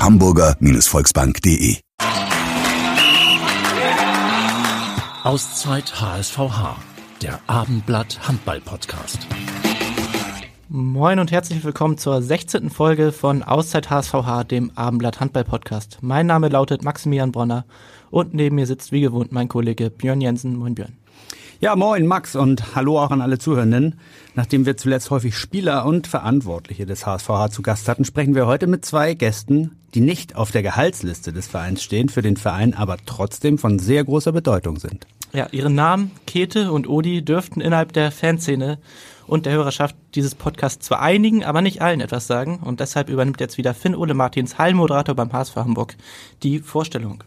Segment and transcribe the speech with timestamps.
[0.00, 1.76] www.hamburger-volksbank.de
[5.24, 6.76] Auszeit HSVH,
[7.20, 9.26] der Abendblatt Handball Podcast.
[10.70, 12.70] Moin und herzlich willkommen zur 16.
[12.70, 15.98] Folge von Auszeit HSVH, dem Abendblatt Handball Podcast.
[16.00, 17.66] Mein Name lautet Maximilian Bronner
[18.10, 20.56] und neben mir sitzt wie gewohnt mein Kollege Björn Jensen.
[20.56, 20.96] Moin Björn.
[21.60, 24.00] Ja, moin Max und hallo auch an alle Zuhörenden.
[24.34, 28.66] Nachdem wir zuletzt häufig Spieler und Verantwortliche des HSVH zu Gast hatten, sprechen wir heute
[28.66, 32.96] mit zwei Gästen, die nicht auf der Gehaltsliste des Vereins stehen, für den Verein aber
[33.06, 35.06] trotzdem von sehr großer Bedeutung sind.
[35.32, 38.78] Ja, ihre Namen, Käthe und Odi, dürften innerhalb der Fanszene
[39.28, 42.58] und der Hörerschaft dieses Podcasts zwar einigen, aber nicht allen etwas sagen.
[42.64, 45.96] Und deshalb übernimmt jetzt wieder Finn Ole Martins, Hallenmoderator beim HSV Hamburg,
[46.42, 47.22] die Vorstellung.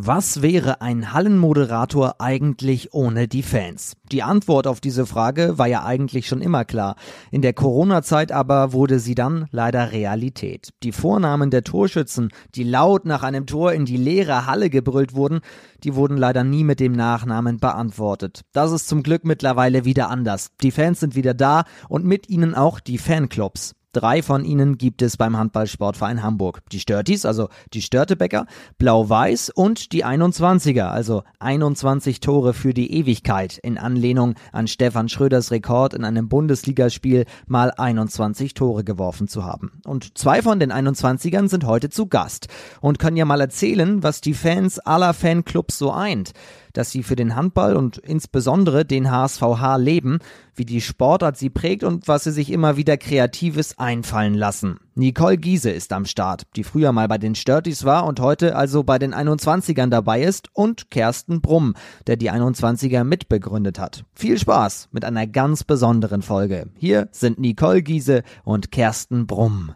[0.00, 3.96] Was wäre ein Hallenmoderator eigentlich ohne die Fans?
[4.12, 6.94] Die Antwort auf diese Frage war ja eigentlich schon immer klar.
[7.32, 10.68] In der Corona-Zeit aber wurde sie dann leider Realität.
[10.84, 15.40] Die Vornamen der Torschützen, die laut nach einem Tor in die leere Halle gebrüllt wurden,
[15.82, 18.42] die wurden leider nie mit dem Nachnamen beantwortet.
[18.52, 20.50] Das ist zum Glück mittlerweile wieder anders.
[20.62, 23.74] Die Fans sind wieder da und mit ihnen auch die Fanclubs.
[23.92, 26.60] Drei von ihnen gibt es beim Handballsportverein Hamburg.
[26.72, 28.44] Die Störtis, also die Störtebäcker,
[28.76, 35.50] Blau-Weiß und die 21er, also 21 Tore für die Ewigkeit, in Anlehnung an Stefan Schröders
[35.50, 39.80] Rekord in einem Bundesligaspiel mal 21 Tore geworfen zu haben.
[39.86, 42.48] Und zwei von den 21ern sind heute zu Gast
[42.82, 46.34] und können ja mal erzählen, was die Fans aller Fanclubs so eint
[46.78, 50.20] dass sie für den Handball und insbesondere den HSVH leben,
[50.54, 54.78] wie die Sportart sie prägt und was sie sich immer wieder Kreatives einfallen lassen.
[54.94, 58.84] Nicole Giese ist am Start, die früher mal bei den Störtis war und heute also
[58.84, 61.74] bei den 21ern dabei ist und Kersten Brumm,
[62.06, 64.04] der die 21er mitbegründet hat.
[64.14, 66.70] Viel Spaß mit einer ganz besonderen Folge.
[66.76, 69.72] Hier sind Nicole Giese und Kersten Brumm.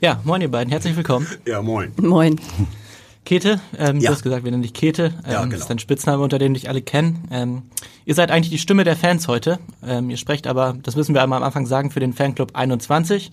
[0.00, 1.28] Ja, moin ihr beiden, herzlich willkommen.
[1.46, 1.92] Ja, moin.
[1.96, 2.40] Moin.
[3.24, 4.10] Käthe, ähm, Ja.
[4.10, 5.04] du hast gesagt, wir nennen dich Käthe.
[5.06, 5.56] Ähm, Ja, Das genau.
[5.56, 7.28] ist ein Spitzname, unter dem dich alle kennen.
[7.30, 7.62] Ähm,
[8.04, 9.58] ihr seid eigentlich die Stimme der Fans heute.
[9.86, 13.30] Ähm, ihr sprecht aber, das müssen wir einmal am Anfang sagen, für den Fanclub 21.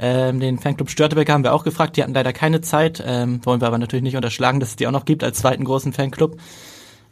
[0.00, 3.02] Ähm, den Fanclub Störtebecker haben wir auch gefragt, die hatten leider keine Zeit.
[3.04, 5.64] Ähm, wollen wir aber natürlich nicht unterschlagen, dass es die auch noch gibt als zweiten
[5.64, 6.38] großen Fanclub.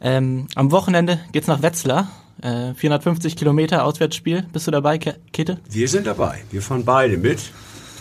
[0.00, 2.08] Ähm, am Wochenende geht's nach Wetzlar.
[2.42, 4.44] Äh, 450 Kilometer Auswärtsspiel.
[4.52, 5.58] Bist du dabei, Ke- Käthe?
[5.70, 6.42] Wir sind dabei.
[6.50, 7.38] Wir fahren beide mit.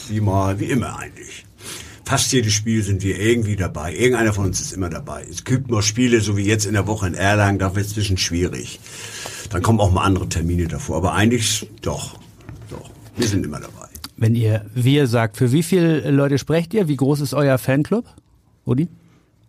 [0.10, 1.46] Wie mal, wie immer eigentlich.
[2.06, 3.96] Fast jedes Spiel sind wir irgendwie dabei.
[3.96, 5.26] Irgendeiner von uns ist immer dabei.
[5.30, 7.94] Es gibt noch Spiele, so wie jetzt in der Woche in Erlangen, da wird es
[7.94, 8.80] ein bisschen schwierig.
[9.50, 10.98] Dann kommen auch mal andere Termine davor.
[10.98, 12.20] Aber eigentlich doch.
[12.70, 12.92] Doch.
[13.18, 13.88] Wir sind immer dabei.
[14.18, 16.88] Wenn ihr wir sagt, für wie viele Leute sprecht ihr?
[16.88, 18.06] Wie groß ist euer Fanclub?
[18.66, 18.88] Odi?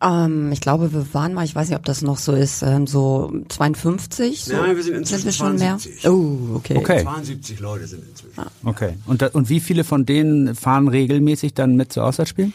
[0.06, 2.86] Ähm, ich glaube, wir waren mal, ich weiß nicht, ob das noch so ist, ähm,
[2.86, 4.44] so 52.
[4.44, 6.04] So Nein, wir sind inzwischen wir schon 72.
[6.04, 6.12] mehr.
[6.12, 6.76] Oh, okay.
[6.76, 7.02] Okay.
[7.02, 8.42] 72 Leute sind inzwischen.
[8.64, 8.94] Okay.
[9.06, 12.52] Und, da, und wie viele von denen fahren regelmäßig dann mit zu Auswärtsspielen?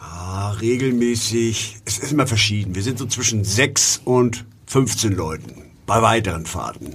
[0.00, 1.78] Ah, regelmäßig.
[1.84, 2.74] Es ist immer verschieden.
[2.74, 6.94] Wir sind so zwischen 6 und 15 Leuten bei weiteren Fahrten.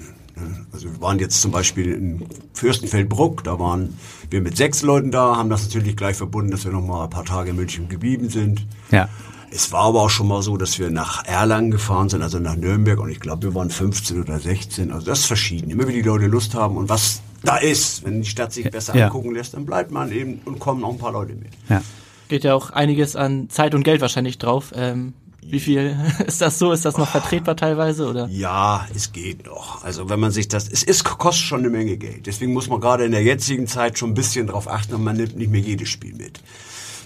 [0.71, 3.97] Also wir waren jetzt zum Beispiel in Fürstenfeldbruck, da waren
[4.29, 7.09] wir mit sechs Leuten da, haben das natürlich gleich verbunden, dass wir noch mal ein
[7.09, 8.67] paar Tage in München geblieben sind.
[8.91, 9.09] Ja.
[9.49, 12.55] Es war aber auch schon mal so, dass wir nach Erlangen gefahren sind, also nach
[12.55, 14.91] Nürnberg und ich glaube, wir waren 15 oder 16.
[14.91, 15.69] Also das ist verschieden.
[15.71, 18.95] Immer wie die Leute Lust haben und was da ist, wenn die Stadt sich besser
[18.95, 19.05] Ja.
[19.05, 21.49] angucken lässt, dann bleibt man eben und kommen auch ein paar Leute mit.
[21.69, 21.81] Ja.
[22.27, 24.73] Geht ja auch einiges an Zeit und Geld wahrscheinlich drauf.
[24.75, 25.95] Ähm, wie viel
[26.27, 26.73] ist das so?
[26.73, 28.27] Ist das noch vertretbar teilweise oder?
[28.27, 29.81] Ja, es geht noch.
[29.85, 32.25] Also wenn man sich das, es ist, kostet schon eine Menge Geld.
[32.27, 35.15] Deswegen muss man gerade in der jetzigen Zeit schon ein bisschen drauf achten und man
[35.15, 36.41] nimmt nicht mehr jedes Spiel mit.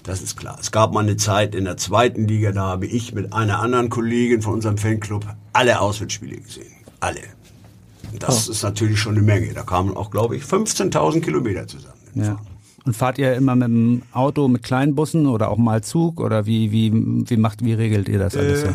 [0.02, 0.58] Das ist klar.
[0.60, 3.88] Es gab mal eine Zeit in der zweiten Liga, da habe ich mit einer anderen
[3.88, 6.72] Kollegin von unserem Fanclub alle Auswärtsspiele gesehen.
[7.00, 7.20] Alle.
[8.18, 9.52] Das ist natürlich schon eine Menge.
[9.54, 11.94] Da kamen auch, glaube ich, 15.000 Kilometer zusammen.
[12.14, 12.38] ja.
[12.84, 16.20] Und fahrt ihr immer mit dem Auto, mit kleinen Bussen oder auch mal Zug?
[16.20, 18.64] Oder wie, wie, wie macht, wie regelt ihr das alles?
[18.64, 18.74] Äh, so?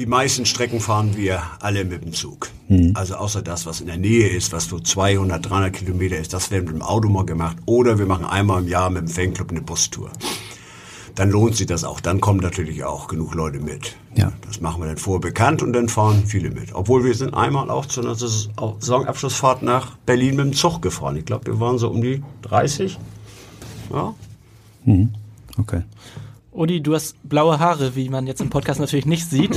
[0.00, 2.48] Die meisten Strecken fahren wir alle mit dem Zug.
[2.94, 6.50] Also außer das, was in der Nähe ist, was so 200, 300 Kilometer ist, das
[6.50, 7.58] werden mit dem Auto mal gemacht.
[7.66, 10.10] Oder wir machen einmal im Jahr mit dem Fanclub eine Bustour.
[11.16, 12.00] Dann lohnt sich das auch.
[12.00, 13.94] Dann kommen natürlich auch genug Leute mit.
[14.14, 14.32] Ja.
[14.46, 16.74] Das machen wir dann vorher bekannt und dann fahren viele mit.
[16.74, 21.16] Obwohl wir sind einmal auch zu einer Saison- Saisonabschlussfahrt nach Berlin mit dem Zug gefahren.
[21.16, 22.98] Ich glaube, wir waren so um die 30.
[23.92, 24.14] Ja.
[25.58, 25.82] Okay.
[26.52, 29.54] Uli, du hast blaue Haare, wie man jetzt im Podcast natürlich nicht sieht.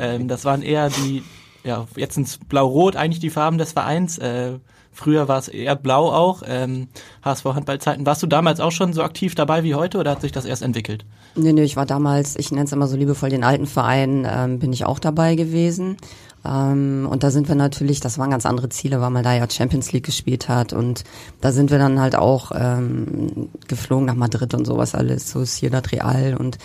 [0.00, 1.22] ähm, das waren eher die,
[1.64, 4.18] ja, jetzt sind blau-rot eigentlich die Farben des Vereins.
[4.18, 4.58] Äh,
[4.92, 6.42] früher war es eher blau auch.
[6.46, 6.88] Ähm,
[7.24, 8.06] HSV Handballzeiten.
[8.06, 10.62] Warst du damals auch schon so aktiv dabei wie heute oder hat sich das erst
[10.62, 11.04] entwickelt?
[11.34, 14.58] Nee, nee, ich war damals, ich nenne es immer so liebevoll den alten Verein, ähm,
[14.58, 15.96] bin ich auch dabei gewesen.
[16.44, 19.48] Ähm, und da sind wir natürlich, das waren ganz andere Ziele, weil man da ja
[19.48, 21.04] Champions League gespielt hat und
[21.40, 25.92] da sind wir dann halt auch ähm, geflogen nach Madrid und sowas alles, so Ciudad
[25.92, 26.58] Real und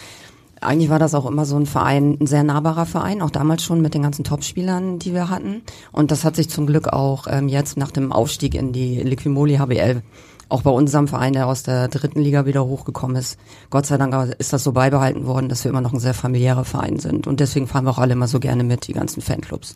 [0.61, 3.81] eigentlich war das auch immer so ein Verein, ein sehr nahbarer Verein, auch damals schon
[3.81, 5.61] mit den ganzen Topspielern, die wir hatten.
[5.91, 9.57] Und das hat sich zum Glück auch ähm, jetzt nach dem Aufstieg in die Liquimoli
[9.57, 10.01] HBL
[10.49, 13.37] auch bei unserem Verein, der aus der dritten Liga wieder hochgekommen ist,
[13.69, 16.65] Gott sei Dank ist das so beibehalten worden, dass wir immer noch ein sehr familiärer
[16.65, 17.27] Verein sind.
[17.27, 19.75] Und deswegen fahren wir auch alle immer so gerne mit, die ganzen Fanclubs.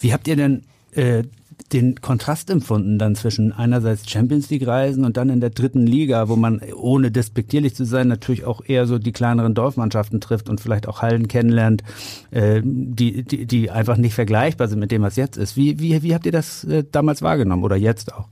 [0.00, 0.62] Wie habt ihr denn
[0.92, 1.24] äh,
[1.72, 6.28] den Kontrast empfunden dann zwischen einerseits Champions League Reisen und dann in der dritten Liga,
[6.28, 10.60] wo man ohne despektierlich zu sein natürlich auch eher so die kleineren Dorfmannschaften trifft und
[10.60, 11.82] vielleicht auch Hallen kennenlernt,
[12.30, 15.56] äh, die, die, die einfach nicht vergleichbar sind mit dem, was jetzt ist.
[15.56, 18.28] Wie, wie, wie habt ihr das äh, damals wahrgenommen oder jetzt auch?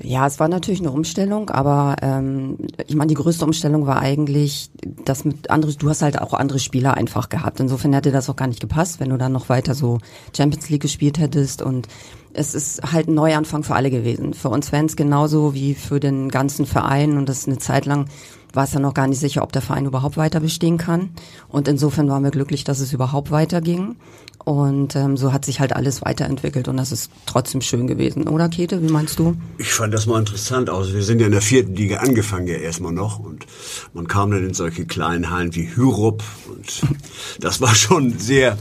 [0.00, 2.56] Ja, es war natürlich eine Umstellung, aber ähm,
[2.86, 4.70] ich meine, die größte Umstellung war eigentlich,
[5.04, 7.58] dass mit anderes, du hast halt auch andere Spieler einfach gehabt.
[7.58, 9.98] Insofern hätte das auch gar nicht gepasst, wenn du dann noch weiter so
[10.36, 11.88] Champions League gespielt hättest und
[12.32, 14.34] es ist halt ein Neuanfang für alle gewesen.
[14.34, 18.06] Für uns Fans genauso wie für den ganzen Verein und das eine Zeit lang
[18.52, 21.10] war es ja noch gar nicht sicher, ob der Verein überhaupt weiter bestehen kann.
[21.48, 23.96] Und insofern waren wir glücklich, dass es überhaupt weiterging.
[24.44, 28.48] Und ähm, so hat sich halt alles weiterentwickelt und das ist trotzdem schön gewesen, oder
[28.48, 28.82] Käthe?
[28.82, 29.36] Wie meinst du?
[29.58, 30.94] Ich fand das mal interessant aus.
[30.94, 33.44] Wir sind ja in der vierten Liga angefangen ja erstmal noch und
[33.92, 36.80] man kam dann in solche kleinen Hallen wie Hyrup und
[37.40, 38.56] das war schon sehr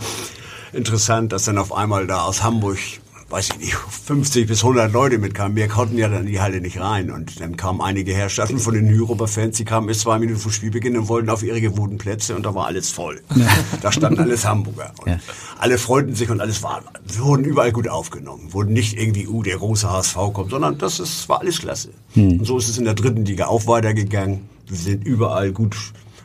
[0.74, 2.80] interessant, dass dann auf einmal da aus Hamburg
[3.30, 5.54] weiß ich nicht, 50 bis 100 Leute mitkamen.
[5.54, 7.12] Mehr konnten ja dann die Halle nicht rein.
[7.12, 10.98] Und dann kamen einige Herrschaften von den Hyrober-Fans, die kamen erst zwei Minuten vor Spielbeginn
[10.98, 13.22] und wollten auf ihre gewohnten Plätze und da war alles voll.
[13.36, 13.48] Ja.
[13.82, 14.94] Da standen alles Hamburger.
[15.02, 15.20] Und ja.
[15.58, 16.82] Alle freuten sich und alles war,
[17.18, 18.54] wurden überall gut aufgenommen.
[18.54, 21.90] Wurden nicht irgendwie, uh, der große HSV kommt, sondern das ist, war alles klasse.
[22.14, 22.40] Hm.
[22.40, 24.50] Und so ist es in der dritten Liga auch weitergegangen.
[24.68, 25.76] Wir sind überall gut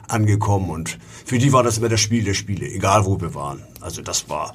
[0.08, 3.62] angekommen und für die war das immer das Spiel der Spiele, egal wo wir waren.
[3.80, 4.54] Also das war,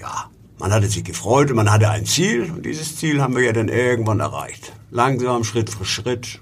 [0.00, 3.44] ja, man hatte sich gefreut und man hatte ein Ziel und dieses Ziel haben wir
[3.44, 4.72] ja dann irgendwann erreicht.
[4.90, 6.40] Langsam, Schritt für Schritt.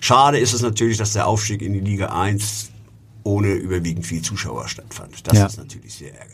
[0.00, 2.70] Schade ist es natürlich, dass der Aufstieg in die Liga 1
[3.22, 5.26] ohne überwiegend viel Zuschauer stattfand.
[5.26, 5.46] Das ja.
[5.46, 6.33] ist natürlich sehr ärgerlich.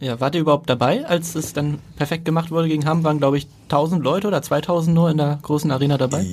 [0.00, 3.02] Ja, wart ihr überhaupt dabei, als es dann perfekt gemacht wurde gegen Hamm?
[3.02, 6.24] Waren, glaube ich, 1000 Leute oder 2000 nur in der großen Arena dabei?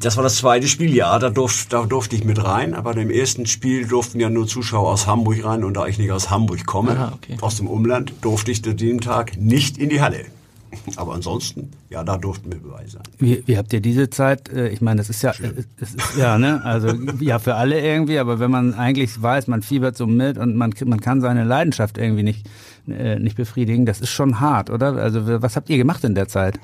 [0.00, 1.18] Das war das zweite Spiel, ja.
[1.18, 2.72] Da, durf, da durfte ich mit rein.
[2.72, 5.62] Aber im ersten Spiel durften ja nur Zuschauer aus Hamburg rein.
[5.62, 7.36] Und da ich nicht aus Hamburg komme, Aha, okay.
[7.42, 10.24] aus dem Umland, durfte ich zu dem Tag nicht in die Halle.
[10.96, 13.02] Aber ansonsten, ja, da durften wir dabei sein.
[13.18, 15.32] Wie, wie habt ihr diese Zeit, äh, ich meine, das ist ja,
[15.78, 16.88] das ist, ja, ne, also
[17.20, 20.72] ja für alle irgendwie, aber wenn man eigentlich weiß, man fiebert so mit und man,
[20.84, 22.48] man kann seine Leidenschaft irgendwie nicht,
[22.88, 24.94] äh, nicht befriedigen, das ist schon hart, oder?
[24.96, 26.58] Also was habt ihr gemacht in der Zeit?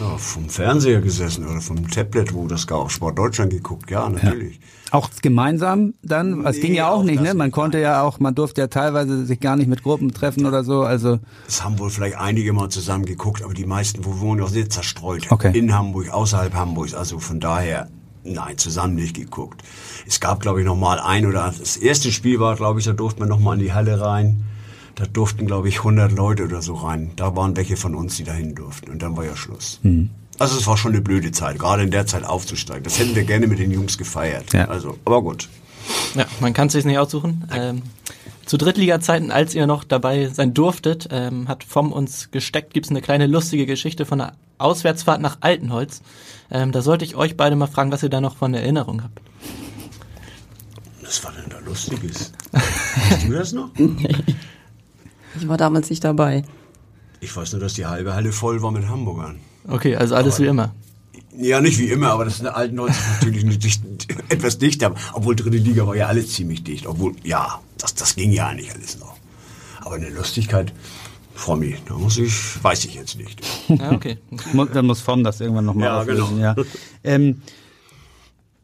[0.00, 4.08] Ja, vom Fernseher gesessen oder vom Tablet, wo das gar auf Sport Deutschland geguckt, ja,
[4.08, 4.56] natürlich.
[4.56, 4.94] Ja.
[4.94, 6.40] Auch gemeinsam dann?
[6.40, 7.34] Nee, es ging ja auch, auch nicht, ne?
[7.34, 10.64] Man konnte ja auch, man durfte ja teilweise sich gar nicht mit Gruppen treffen oder
[10.64, 11.20] so, also.
[11.46, 14.68] Es haben wohl vielleicht einige mal zusammen geguckt, aber die meisten wo wohnen ja sehr
[14.68, 15.30] zerstreut.
[15.30, 15.56] Okay.
[15.56, 17.88] In Hamburg, außerhalb Hamburgs, also von daher,
[18.24, 19.62] nein, zusammen nicht geguckt.
[20.06, 22.92] Es gab, glaube ich, noch mal ein oder das erste Spiel war, glaube ich, da
[22.92, 24.44] durfte man noch mal in die Halle rein
[24.94, 27.10] da durften, glaube ich, 100 Leute oder so rein.
[27.16, 28.90] Da waren welche von uns, die dahin durften.
[28.90, 29.80] Und dann war ja Schluss.
[29.82, 30.10] Mhm.
[30.38, 32.82] Also es war schon eine blöde Zeit, gerade in der Zeit aufzusteigen.
[32.82, 34.52] Das hätten wir gerne mit den Jungs gefeiert.
[34.52, 34.66] Ja.
[34.66, 35.48] Also, aber gut.
[36.14, 37.48] Ja, man kann es sich nicht aussuchen.
[37.52, 37.82] Ähm,
[38.46, 42.90] zu Drittliga-Zeiten, als ihr noch dabei sein durftet, ähm, hat vom uns gesteckt, gibt es
[42.90, 46.02] eine kleine lustige Geschichte von einer Auswärtsfahrt nach Altenholz.
[46.50, 49.20] Ähm, da sollte ich euch beide mal fragen, was ihr da noch von Erinnerung habt.
[51.02, 52.32] Was war denn da Lustiges?
[52.52, 53.70] Hast du das noch?
[55.36, 56.44] Ich war damals nicht dabei.
[57.20, 59.40] Ich weiß nur, dass die halbe Halle voll war mit Hamburgern.
[59.68, 60.74] Okay, also alles aber, wie immer.
[61.36, 63.82] Ja, nicht wie immer, aber das ist in der alten Leute natürlich dicht,
[64.28, 64.94] etwas dichter.
[65.12, 66.86] Obwohl dritte Liga war ja alles ziemlich dicht.
[66.86, 69.16] Obwohl, ja, das, das ging ja eigentlich alles noch.
[69.80, 70.72] Aber eine Lustigkeit,
[71.34, 73.40] Frommi, da muss ich, weiß ich jetzt nicht.
[73.68, 74.18] Ja, okay.
[74.72, 76.36] Dann muss Fromm das irgendwann nochmal ja, auflösen.
[76.36, 76.54] Genau.
[76.54, 76.54] Ja.
[77.02, 77.42] Ähm,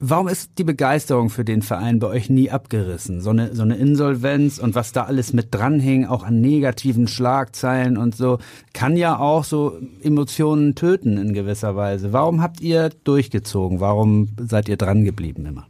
[0.02, 3.20] Warum ist die Begeisterung für den Verein bei euch nie abgerissen?
[3.20, 7.98] So eine, so eine Insolvenz und was da alles mit dranhing, auch an negativen Schlagzeilen
[7.98, 8.38] und so,
[8.72, 12.14] kann ja auch so Emotionen töten in gewisser Weise.
[12.14, 13.80] Warum habt ihr durchgezogen?
[13.80, 15.66] Warum seid ihr dran geblieben immer?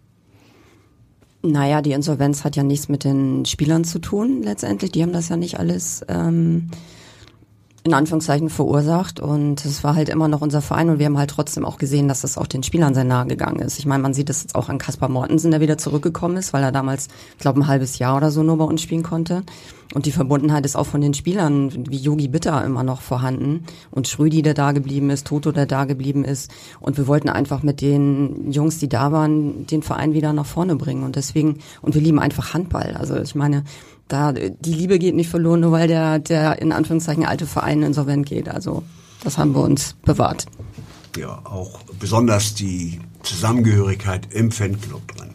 [1.42, 4.92] Naja, die Insolvenz hat ja nichts mit den Spielern zu tun letztendlich.
[4.92, 6.70] Die haben das ja nicht alles ähm,
[7.82, 11.30] in Anführungszeichen verursacht und es war halt immer noch unser Verein und wir haben halt
[11.30, 13.78] trotzdem auch gesehen, dass das auch den Spielern sehr nahe gegangen ist.
[13.78, 16.62] Ich meine, man sieht es jetzt auch an Kaspar Mortensen, der wieder zurückgekommen ist, weil
[16.62, 19.44] er damals, ich glaube, ein halbes Jahr oder so nur bei uns spielen konnte.
[19.92, 24.06] Und die Verbundenheit ist auch von den Spielern wie Yogi Bitter immer noch vorhanden und
[24.06, 26.50] Schrödi, der da geblieben ist, Toto, der da geblieben ist.
[26.80, 30.76] Und wir wollten einfach mit den Jungs, die da waren, den Verein wieder nach vorne
[30.76, 31.02] bringen.
[31.02, 32.94] Und deswegen, und wir lieben einfach Handball.
[32.96, 33.64] Also ich meine,
[34.12, 38.26] da die Liebe geht nicht verloren, nur weil der, der in Anführungszeichen alte Verein insolvent
[38.26, 38.48] geht.
[38.48, 38.82] Also
[39.22, 40.46] das haben wir uns bewahrt.
[41.16, 45.30] Ja, auch besonders die Zusammengehörigkeit im Fanclub drin.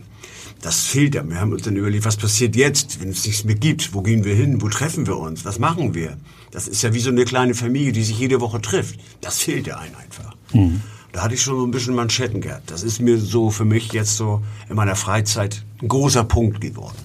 [0.62, 1.28] Das fehlt ja.
[1.28, 3.94] Wir haben uns dann überlegt, was passiert jetzt, wenn es nichts mehr gibt?
[3.94, 4.62] Wo gehen wir hin?
[4.62, 5.46] Wo treffen wir uns?
[5.46, 6.18] Was machen wir?
[6.52, 9.00] Das ist ja wie so eine kleine Familie, die sich jede Woche trifft.
[9.22, 10.36] Das fehlt ja einem einfach.
[10.54, 10.82] Mhm.
[11.12, 12.72] Da hatte ich schon so ein bisschen Manschetten gehabt.
[12.72, 16.98] Das ist mir so für mich jetzt so in meiner Freizeit ein großer Punkt geworden.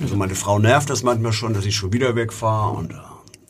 [0.00, 2.96] Also meine Frau nervt das manchmal schon, dass ich schon wieder wegfahre und äh,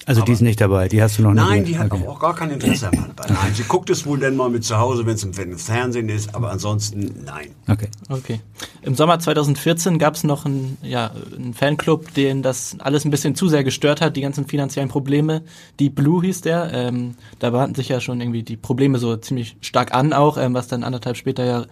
[0.08, 1.44] also die ist nicht dabei, die hast du noch nicht.
[1.44, 2.06] Nein, die hat okay.
[2.06, 3.26] auch, gar kein Interesse am Handball.
[3.28, 6.32] Nein, sie guckt es wohl dann mal mit zu Hause, wenn es im Fernsehen ist,
[6.32, 7.56] aber ansonsten nein.
[7.66, 7.88] Okay.
[8.08, 8.40] Okay.
[8.82, 13.34] Im Sommer 2014 gab es noch einen, ja, einen Fanclub, den das alles ein bisschen
[13.34, 15.42] zu sehr gestört hat, die ganzen finanziellen Probleme.
[15.80, 16.70] Die Blue hieß der.
[16.72, 20.54] Ähm, da bahnten sich ja schon irgendwie die Probleme so ziemlich stark an auch, ähm,
[20.54, 21.66] was dann anderthalb später ja,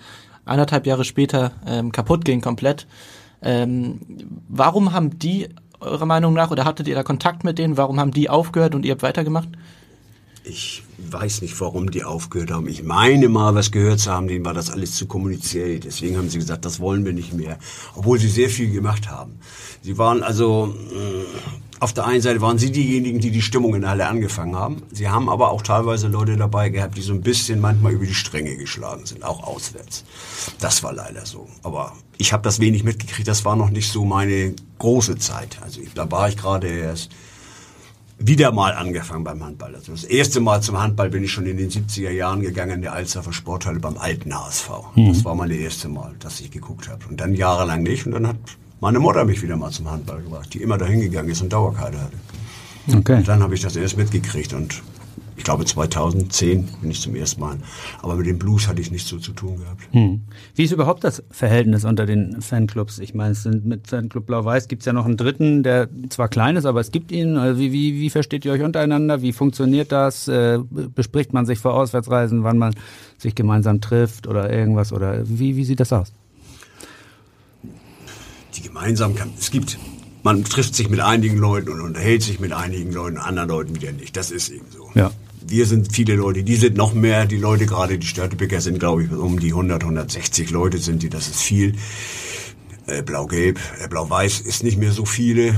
[0.44, 2.88] anderthalb Jahre später ähm, kaputt ging komplett.
[3.44, 4.00] Ähm,
[4.48, 5.48] warum haben die
[5.80, 7.76] eurer Meinung nach oder hattet ihr da Kontakt mit denen?
[7.76, 9.48] Warum haben die aufgehört und ihr habt weitergemacht?
[10.44, 12.68] Ich weiß nicht, warum die aufgehört haben.
[12.68, 15.80] Ich meine mal, was gehört zu haben, denen war das alles zu kommuniziell.
[15.80, 17.58] Deswegen haben sie gesagt, das wollen wir nicht mehr.
[17.94, 19.38] Obwohl sie sehr viel gemacht haben.
[19.82, 23.86] Sie waren also, mm, auf der einen Seite waren sie diejenigen, die die Stimmung in
[23.86, 24.82] Halle angefangen haben.
[24.90, 28.14] Sie haben aber auch teilweise Leute dabei gehabt, die so ein bisschen manchmal über die
[28.14, 30.02] Stränge geschlagen sind, auch auswärts.
[30.60, 31.46] Das war leider so.
[31.62, 33.28] Aber ich habe das wenig mitgekriegt.
[33.28, 35.58] Das war noch nicht so meine große Zeit.
[35.60, 37.10] Also ich, da war ich gerade erst
[38.18, 39.74] wieder mal angefangen beim Handball.
[39.74, 42.82] Also das erste Mal zum Handball bin ich schon in den 70er Jahren gegangen in
[42.82, 44.70] der Alsterfer Sporthalle beim alten HSV.
[44.94, 45.08] Mhm.
[45.08, 47.04] Das war meine erste Mal, dass ich geguckt habe.
[47.10, 48.06] Und dann jahrelang nicht.
[48.06, 48.36] Und dann hat
[48.84, 51.98] meine Mutter mich wieder mal zum Handball gebracht, die immer dahin gegangen ist und Dauerkarte
[51.98, 52.16] hatte.
[52.94, 53.16] Okay.
[53.16, 54.82] Und dann habe ich das erst mitgekriegt und
[55.38, 57.56] ich glaube 2010 bin ich zum ersten Mal.
[58.02, 59.88] Aber mit dem Blues hatte ich nichts so zu tun gehabt.
[59.92, 60.20] Hm.
[60.54, 62.98] Wie ist überhaupt das Verhältnis unter den Fanclubs?
[62.98, 66.28] Ich meine, es sind mit Fanclub Blau-Weiß gibt es ja noch einen dritten, der zwar
[66.28, 67.38] klein ist, aber es gibt ihn.
[67.38, 69.22] Also wie, wie, wie versteht ihr euch untereinander?
[69.22, 70.28] Wie funktioniert das?
[70.28, 70.58] Äh,
[70.94, 72.74] bespricht man sich vor Auswärtsreisen, wann man
[73.16, 74.92] sich gemeinsam trifft oder irgendwas?
[74.92, 76.12] Oder wie, wie sieht das aus?
[78.56, 79.78] Die Gemeinsamkeit, es gibt,
[80.22, 83.92] man trifft sich mit einigen Leuten und unterhält sich mit einigen Leuten, anderen Leuten wieder
[83.92, 84.16] nicht.
[84.16, 84.90] Das ist eben so.
[84.94, 85.10] Ja.
[85.46, 89.04] Wir sind viele Leute, die sind noch mehr, die Leute gerade, die Störtebecker sind, glaube
[89.04, 91.74] ich, um die 100, 160 Leute sind die, das ist viel.
[92.86, 95.54] Äh, Blau-Gelb, äh, Blau-Weiß ist nicht mehr so viele.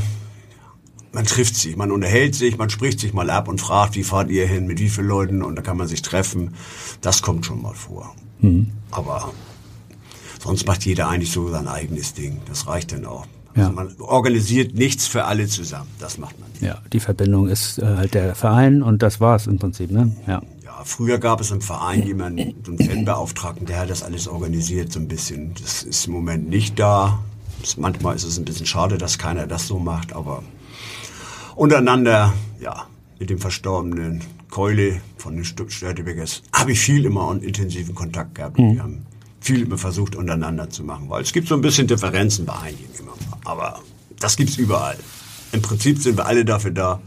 [1.13, 4.31] Man trifft sich, man unterhält sich, man spricht sich mal ab und fragt, wie fahrt
[4.31, 6.55] ihr hin, mit wie vielen Leuten und da kann man sich treffen.
[7.01, 8.15] Das kommt schon mal vor.
[8.41, 8.73] Mhm.
[8.91, 9.33] Aber
[10.47, 12.39] Sonst macht jeder eigentlich so sein eigenes Ding.
[12.49, 13.27] Das reicht dann auch.
[13.57, 13.65] Ja.
[13.65, 15.89] Also man organisiert nichts für alle zusammen.
[15.99, 16.49] Das macht man.
[16.53, 16.63] Nicht.
[16.63, 20.15] Ja, die Verbindung ist äh, halt der Verein und das war es im Prinzip, ne?
[20.27, 20.43] Ja.
[20.65, 24.93] Ja, früher gab es im Verein jemanden, so einen Fanbeauftragten, der hat das alles organisiert
[24.93, 25.55] so ein bisschen.
[25.61, 27.19] Das ist im Moment nicht da.
[27.61, 30.43] Das, manchmal ist es ein bisschen schade, dass keiner das so macht, aber
[31.57, 32.87] untereinander, ja,
[33.19, 38.59] mit dem verstorbenen Keule von den Störtebeckers habe ich viel immer und intensiven Kontakt gehabt.
[38.59, 39.03] Mhm.
[39.41, 43.13] Viel versucht untereinander zu machen, weil es gibt so ein bisschen Differenzen bei einigen immer.
[43.45, 43.81] Aber
[44.19, 44.97] das gibt's überall.
[45.53, 47.01] Im Prinzip sind wir alle dafür da,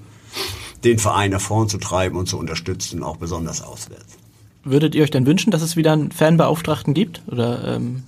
[0.83, 4.17] den Verein nach vorn zu treiben und zu unterstützen, auch besonders auswärts.
[4.63, 7.21] Würdet ihr euch denn wünschen, dass es wieder einen Fanbeauftragten gibt?
[7.27, 8.03] Oder ähm,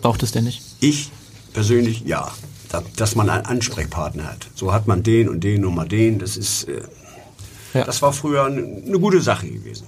[0.00, 0.62] braucht es denn nicht?
[0.80, 1.10] Ich
[1.52, 2.30] persönlich ja.
[2.96, 4.48] dass man einen Ansprechpartner hat.
[4.54, 6.18] So hat man den und den und mal den.
[6.18, 6.82] Das ist, äh,
[7.74, 7.84] ja.
[7.84, 9.86] das war früher eine, eine gute Sache gewesen.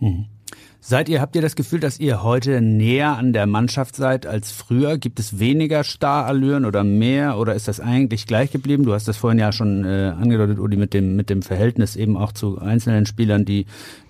[0.00, 0.26] Mhm.
[0.84, 4.50] Seid ihr, habt ihr das Gefühl, dass ihr heute näher an der Mannschaft seid als
[4.50, 4.98] früher?
[4.98, 8.84] Gibt es weniger Starallüren oder mehr oder ist das eigentlich gleich geblieben?
[8.84, 12.16] Du hast das vorhin ja schon äh, angedeutet, Uli, mit dem, mit dem Verhältnis eben
[12.16, 13.66] auch zu einzelnen Spielern, die,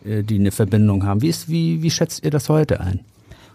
[0.06, 1.20] äh, die eine Verbindung haben.
[1.20, 3.00] Wie, ist, wie, wie schätzt ihr das heute ein?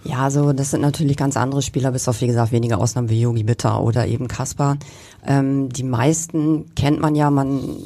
[0.03, 3.19] Ja, also das sind natürlich ganz andere Spieler, bis auf wie gesagt wenige Ausnahmen wie
[3.19, 4.77] Yogi Bitter oder eben Kaspar.
[5.25, 7.77] Ähm, die meisten kennt man ja, man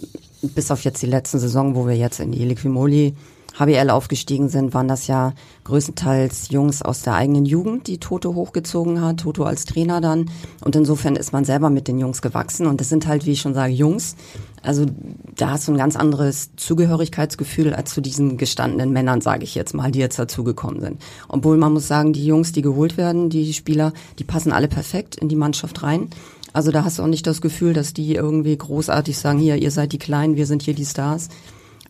[0.41, 3.15] bis auf jetzt die letzten Saison, wo wir jetzt in die Liquimoli
[3.57, 5.33] HBL aufgestiegen sind, waren das ja
[5.65, 10.31] größtenteils Jungs aus der eigenen Jugend, die Toto hochgezogen hat, Toto als Trainer dann.
[10.63, 12.67] Und insofern ist man selber mit den Jungs gewachsen.
[12.67, 14.15] Und das sind halt, wie ich schon sage, Jungs.
[14.63, 14.85] Also
[15.35, 19.73] da hast du ein ganz anderes Zugehörigkeitsgefühl als zu diesen gestandenen Männern, sage ich jetzt
[19.73, 21.01] mal, die jetzt dazugekommen sind.
[21.27, 25.15] Obwohl man muss sagen, die Jungs, die geholt werden, die Spieler, die passen alle perfekt
[25.15, 26.09] in die Mannschaft rein.
[26.53, 29.71] Also da hast du auch nicht das Gefühl, dass die irgendwie großartig sagen, hier, ihr
[29.71, 31.29] seid die Kleinen, wir sind hier die Stars.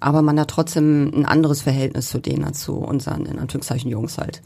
[0.02, 4.18] Aber man hat trotzdem ein anderes Verhältnis zu denen als zu unseren, in Anführungszeichen, Jungs
[4.18, 4.42] halt.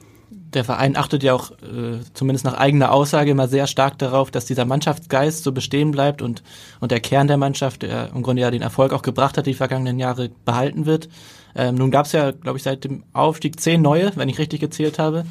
[0.53, 4.45] Der Verein achtet ja auch, äh, zumindest nach eigener Aussage, immer sehr stark darauf, dass
[4.45, 6.43] dieser Mannschaftsgeist so bestehen bleibt und,
[6.81, 9.53] und der Kern der Mannschaft, der im Grunde ja den Erfolg auch gebracht hat, die
[9.53, 11.09] vergangenen Jahre behalten wird.
[11.55, 14.59] Ähm, nun gab es ja, glaube ich, seit dem Aufstieg zehn neue, wenn ich richtig
[14.59, 15.25] gezählt habe.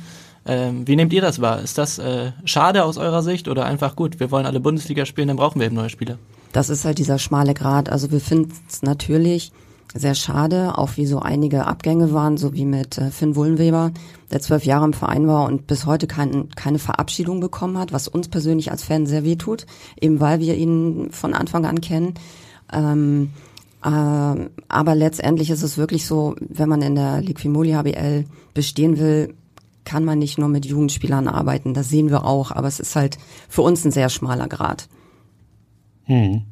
[0.46, 1.60] Ähm, wie nehmt ihr das wahr?
[1.60, 4.20] Ist das äh, schade aus eurer Sicht oder einfach gut?
[4.20, 6.18] Wir wollen alle Bundesliga spielen, dann brauchen wir eben neue Spieler.
[6.52, 7.90] Das ist halt dieser schmale Grad.
[7.90, 9.52] Also wir finden es natürlich
[9.94, 13.92] sehr schade, auch wie so einige Abgänge waren, so wie mit äh, Finn Wullenweber,
[14.32, 18.08] der zwölf Jahre im Verein war und bis heute kein, keine Verabschiedung bekommen hat, was
[18.08, 19.66] uns persönlich als Fan sehr weh tut,
[20.00, 22.14] eben weil wir ihn von Anfang an kennen.
[22.72, 23.30] Ähm,
[23.84, 29.34] äh, aber letztendlich ist es wirklich so, wenn man in der Liquimoli HBL bestehen will,
[29.84, 31.72] kann man nicht nur mit Jugendspielern arbeiten.
[31.72, 34.88] Das sehen wir auch, aber es ist halt für uns ein sehr schmaler Grad.
[36.04, 36.42] Hm.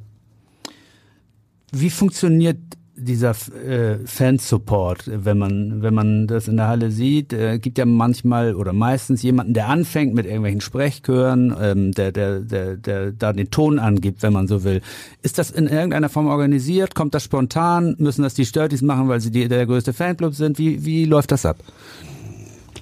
[1.73, 2.59] Wie funktioniert
[2.95, 7.87] dieser äh, Fansupport, wenn man wenn man das in der Halle sieht, äh, gibt ja
[7.87, 13.33] manchmal oder meistens jemanden, der anfängt mit irgendwelchen Sprechchören, ähm, der, der der der da
[13.33, 14.83] den Ton angibt, wenn man so will.
[15.23, 16.95] Ist das in irgendeiner Form organisiert?
[16.95, 17.97] Kommt das spontan?
[17.99, 20.59] Müssen das die Sturties machen, weil sie die, der größte Fanclub sind?
[20.59, 21.59] Wie wie läuft das ab?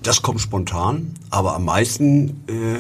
[0.03, 2.79] Das kommt spontan, aber am meisten äh,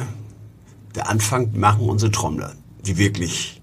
[0.96, 3.60] der Anfang machen unsere Trommler, die wirklich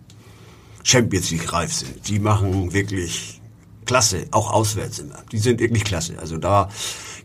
[0.84, 2.08] Champions League reif sind.
[2.08, 3.37] Die machen wirklich
[3.88, 5.16] klasse, auch auswärts immer.
[5.32, 6.20] Die sind wirklich klasse.
[6.20, 6.70] Also da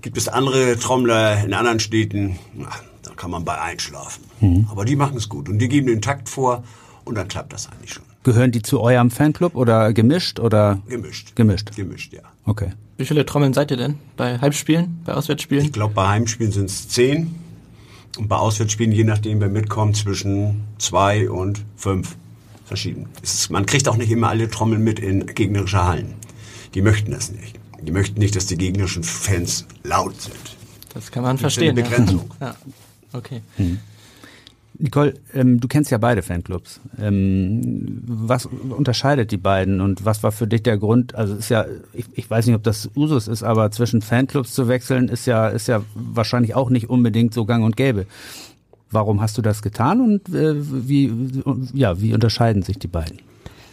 [0.00, 2.71] gibt es andere Trommler in anderen Städten, na,
[3.02, 4.25] da kann man bei einschlafen.
[4.40, 4.69] Mhm.
[4.71, 6.64] Aber die machen es gut und die geben den Takt vor
[7.04, 8.04] und dann klappt das eigentlich schon.
[8.25, 10.81] Gehören die zu eurem Fanclub oder gemischt oder?
[10.88, 11.35] Gemischt.
[11.35, 11.75] Gemischt.
[11.75, 12.23] Gemischt, ja.
[12.45, 12.73] Okay.
[12.97, 13.99] Wie viele Trommeln seid ihr denn?
[14.16, 15.64] Bei Heimspielen, bei Auswärtsspielen?
[15.64, 17.35] Ich glaube, bei Heimspielen sind es zehn.
[18.19, 22.16] Und bei Auswärtsspielen, je nachdem, wer mitkommt, zwischen zwei und fünf
[22.64, 23.09] verschieden.
[23.23, 26.14] Ist, man kriegt auch nicht immer alle Trommeln mit in gegnerische Hallen.
[26.74, 27.58] Die möchten das nicht.
[27.82, 30.56] Die möchten nicht, dass die gegnerischen Fans laut sind.
[30.94, 31.70] Das kann man verstehen.
[31.70, 32.30] Eine Begrenzung.
[32.40, 32.46] Ja.
[33.12, 33.18] ja.
[33.18, 33.42] Okay.
[33.56, 33.78] Hm.
[34.78, 36.80] Nicole, ähm, du kennst ja beide Fanclubs.
[36.98, 41.14] Ähm, was unterscheidet die beiden und was war für dich der Grund?
[41.14, 44.68] Also ist ja, ich, ich weiß nicht, ob das Usus ist, aber zwischen Fanclubs zu
[44.68, 48.06] wechseln ist ja ist ja wahrscheinlich auch nicht unbedingt so Gang und Gäbe.
[48.90, 51.12] Warum hast du das getan und äh, wie
[51.74, 53.18] ja wie unterscheiden sich die beiden?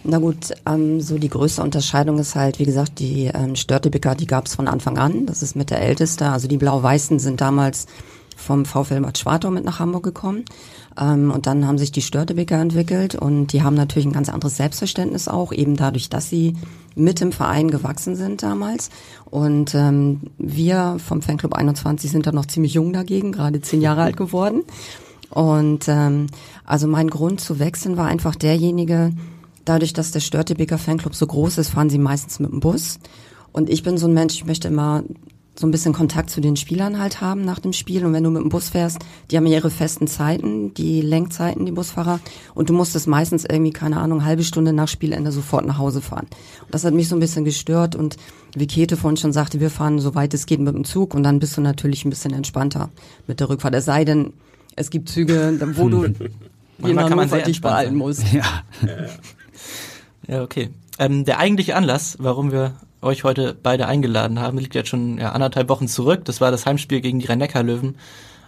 [0.03, 4.27] Na gut, ähm, so die größte Unterscheidung ist halt, wie gesagt, die ähm, Störtebecker, die
[4.27, 5.25] gab es von Anfang an.
[5.25, 6.29] Das ist mit der älteste.
[6.29, 7.85] Also die Blau-Weißen sind damals
[8.38, 10.45] vom VfL Bad Schwartau mit nach Hamburg gekommen.
[10.97, 14.57] Ähm, und dann haben sich die Störtebeker entwickelt und die haben natürlich ein ganz anderes
[14.57, 16.55] Selbstverständnis auch, eben dadurch, dass sie
[16.95, 18.89] mit dem Verein gewachsen sind damals.
[19.25, 24.03] Und ähm, wir vom Fanclub 21 sind da noch ziemlich jung dagegen, gerade zehn Jahre
[24.03, 24.63] alt geworden.
[25.29, 26.27] Und ähm,
[26.65, 29.12] also mein Grund zu wechseln war einfach derjenige,
[29.69, 32.99] dadurch, dass der Störtebeker Fanclub so groß ist, fahren sie meistens mit dem Bus.
[33.51, 35.03] Und ich bin so ein Mensch, ich möchte immer
[35.60, 38.05] so ein bisschen Kontakt zu den Spielern halt haben nach dem Spiel.
[38.05, 41.65] Und wenn du mit dem Bus fährst, die haben ja ihre festen Zeiten, die Lenkzeiten,
[41.65, 42.21] die Busfahrer.
[42.55, 46.27] Und du musstest meistens irgendwie, keine Ahnung, halbe Stunde nach Spielende sofort nach Hause fahren.
[46.63, 47.95] Und das hat mich so ein bisschen gestört.
[47.95, 48.15] Und
[48.55, 51.13] wie Käthe vorhin schon sagte, wir fahren so weit es geht mit dem Zug.
[51.13, 52.89] Und dann bist du natürlich ein bisschen entspannter
[53.27, 53.75] mit der Rückfahrt.
[53.75, 54.32] Es sei denn,
[54.77, 56.05] es gibt Züge, wo du
[56.77, 58.23] nach Hannover dich beeilen musst.
[58.32, 58.63] Ja,
[60.29, 60.69] ja okay.
[60.97, 65.31] Ähm, der eigentliche Anlass, warum wir euch heute beide eingeladen haben, liegt jetzt schon ja,
[65.31, 66.25] anderthalb Wochen zurück.
[66.25, 67.95] Das war das Heimspiel gegen die Rhein-Neckar-Löwen,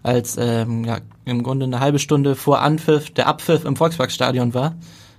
[0.03, 4.75] als ähm, ja, im Grunde eine halbe Stunde vor Anpfiff der Abpfiff im Volksparkstadion war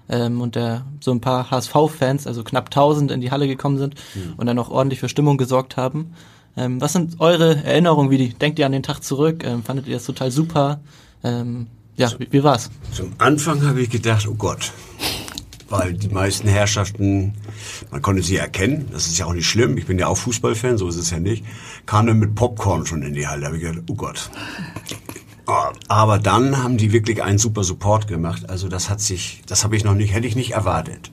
[0.09, 3.95] ähm, und der so ein paar HSV-Fans, also knapp 1000, in die Halle gekommen sind
[4.15, 4.35] mhm.
[4.37, 6.15] und dann auch ordentlich für Stimmung gesorgt haben.
[6.57, 8.11] Ähm, was sind eure Erinnerungen?
[8.11, 9.43] Wie die, denkt ihr an den Tag zurück?
[9.45, 10.81] Ähm, fandet ihr das total super?
[11.25, 12.71] Ähm, ja, wie, wie war's?
[12.93, 14.73] Zum Anfang habe ich gedacht, oh Gott,
[15.73, 17.33] weil die meisten Herrschaften,
[17.91, 20.77] man konnte sie erkennen, das ist ja auch nicht schlimm, ich bin ja auch Fußballfan,
[20.77, 21.45] so ist es ja nicht,
[21.87, 24.31] kamen mit Popcorn schon in die Halle, da habe ich gedacht, oh Gott.
[25.89, 29.75] Aber dann haben die wirklich einen super Support gemacht, also das hat sich, das habe
[29.75, 31.11] ich noch nicht, hätte ich nicht erwartet.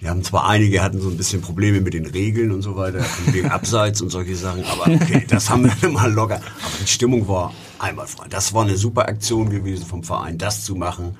[0.00, 3.04] Die haben zwar einige hatten so ein bisschen Probleme mit den Regeln und so weiter,
[3.26, 6.36] wegen Abseits und solche Sachen, aber okay, das haben wir immer locker.
[6.36, 8.26] Aber die Stimmung war einwandfrei.
[8.28, 11.16] Das war eine super Aktion gewesen vom Verein, das zu machen.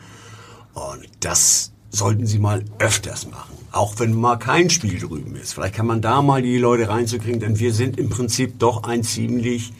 [0.74, 3.54] Und das sollten Sie mal öfters machen.
[3.70, 5.54] Auch wenn mal kein Spiel drüben ist.
[5.54, 9.04] Vielleicht kann man da mal die Leute reinzukriegen, denn wir sind im Prinzip doch ein
[9.04, 9.72] ziemlich,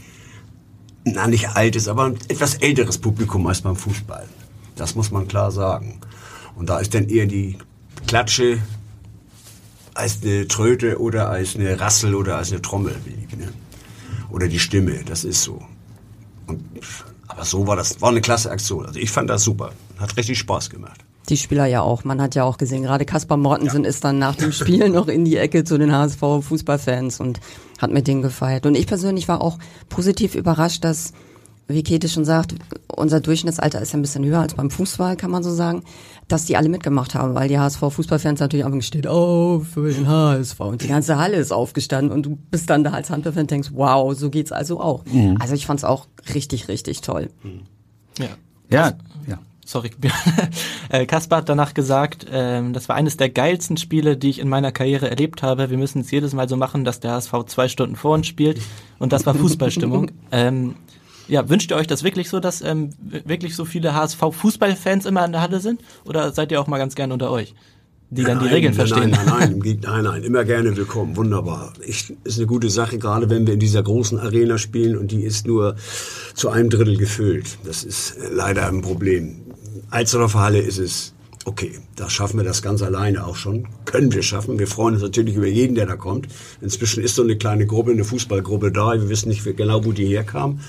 [1.05, 4.29] na nicht altes, aber etwas älteres Publikum als beim Fußball.
[4.77, 6.01] Das muss man klar sagen.
[6.55, 7.59] Und da ist dann eher die
[8.07, 8.59] Klatsche
[9.95, 13.39] als eine Tröte oder als eine Rassel oder als eine Trommel beliebt.
[13.39, 13.49] Ne?
[14.31, 15.63] Oder die Stimme, das ist so.
[16.47, 16.63] Und,
[17.27, 18.87] aber so war das, war eine klasse Aktion.
[18.87, 19.73] Also ich fand das super.
[19.99, 21.05] Hat richtig Spaß gemacht.
[21.29, 22.05] Die Spieler ja auch.
[22.05, 23.89] Man hat ja auch gesehen, gerade Kaspar Mortensen ja.
[23.89, 27.41] ist dann nach dem Spiel noch in die Ecke zu den HSV-Fußballfans und
[27.79, 28.67] hat mit denen gefeiert.
[28.67, 29.59] Und ich persönlich war auch
[29.89, 31.13] positiv überrascht, dass
[31.69, 32.55] wie Käthe schon sagt,
[32.89, 35.85] unser Durchschnittsalter ist ja ein bisschen höher als beim Fußball, kann man so sagen,
[36.29, 40.61] dass die alle mitgemacht haben, weil die HSV-Fußballfans natürlich auch steht auf für den HSV
[40.61, 43.71] und die ganze Halle ist aufgestanden und du bist dann da als Handballfan und denkst,
[43.73, 45.05] wow, so geht's also auch.
[45.07, 45.37] Mhm.
[45.41, 47.31] Also ich fand's auch richtig, richtig toll.
[48.19, 48.27] Ja.
[48.71, 48.93] Ja, ja.
[49.73, 49.91] Sorry,
[50.91, 54.51] äh, Kaspar hat danach gesagt, ähm, das war eines der geilsten Spiele, die ich in
[54.51, 55.71] meiner Karriere erlebt habe.
[55.71, 58.61] Wir müssen es jedes Mal so machen, dass der HSV zwei Stunden vor uns spielt
[58.99, 60.11] und das war Fußballstimmung.
[60.31, 60.75] ähm,
[61.27, 65.33] ja, wünscht ihr euch das wirklich so, dass ähm, wirklich so viele HSV-Fußballfans immer in
[65.33, 65.81] der Halle sind?
[66.05, 67.55] Oder seid ihr auch mal ganz gern unter euch?
[68.13, 69.11] Die dann die nein, Regeln verstehen.
[69.11, 71.73] Nein, nein, nein, nein, nein, immer gerne willkommen, wunderbar.
[71.87, 75.23] Ich, ist eine gute Sache, gerade wenn wir in dieser großen Arena spielen und die
[75.23, 75.77] ist nur
[76.35, 77.57] zu einem Drittel gefüllt.
[77.65, 79.37] Das ist leider ein Problem.
[79.89, 83.67] Alsterdorfer Halle ist es okay, da schaffen wir das ganz alleine auch schon.
[83.85, 84.59] Können wir schaffen.
[84.59, 86.29] Wir freuen uns natürlich über jeden, der da kommt.
[86.61, 88.93] Inzwischen ist so eine kleine Gruppe, eine Fußballgruppe da.
[88.93, 90.61] Wir wissen nicht genau, wo die herkam.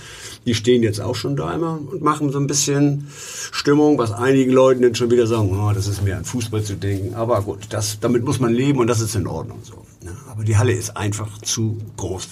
[0.45, 3.07] Die stehen jetzt auch schon da immer und machen so ein bisschen
[3.51, 6.75] Stimmung, was einigen Leuten dann schon wieder sagen, oh, das ist mehr an Fußball zu
[6.75, 7.13] denken.
[7.13, 9.85] Aber gut, das, damit muss man leben und das ist in Ordnung so.
[10.29, 12.27] Aber die Halle ist einfach zu groß.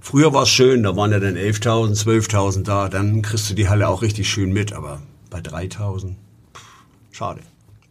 [0.00, 3.68] Früher war es schön, da waren ja dann 11.000, 12.000 da, dann kriegst du die
[3.68, 6.14] Halle auch richtig schön mit, aber bei 3.000
[7.18, 7.40] Schade.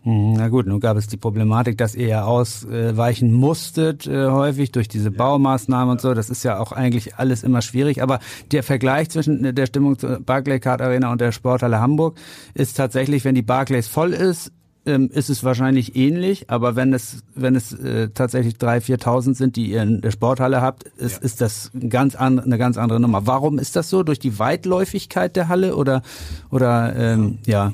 [0.03, 4.71] Hm, na gut, nun gab es die Problematik, dass ihr ja ausweichen musstet, äh, häufig
[4.71, 6.13] durch diese Baumaßnahmen und so.
[6.13, 8.01] Das ist ja auch eigentlich alles immer schwierig.
[8.01, 8.19] Aber
[8.53, 12.17] der Vergleich zwischen der Stimmung zur Barclaycard Arena und der Sporthalle Hamburg
[12.53, 14.53] ist tatsächlich, wenn die Barclays voll ist,
[14.85, 16.49] ähm, ist es wahrscheinlich ähnlich.
[16.49, 20.61] Aber wenn es, wenn es äh, tatsächlich 3.000, 4.000 sind, die ihr in der Sporthalle
[20.61, 21.25] habt, ist, ja.
[21.25, 23.27] ist das ganz an, eine ganz andere Nummer.
[23.27, 24.03] Warum ist das so?
[24.03, 26.01] Durch die Weitläufigkeit der Halle oder,
[26.49, 27.73] oder ähm, ja?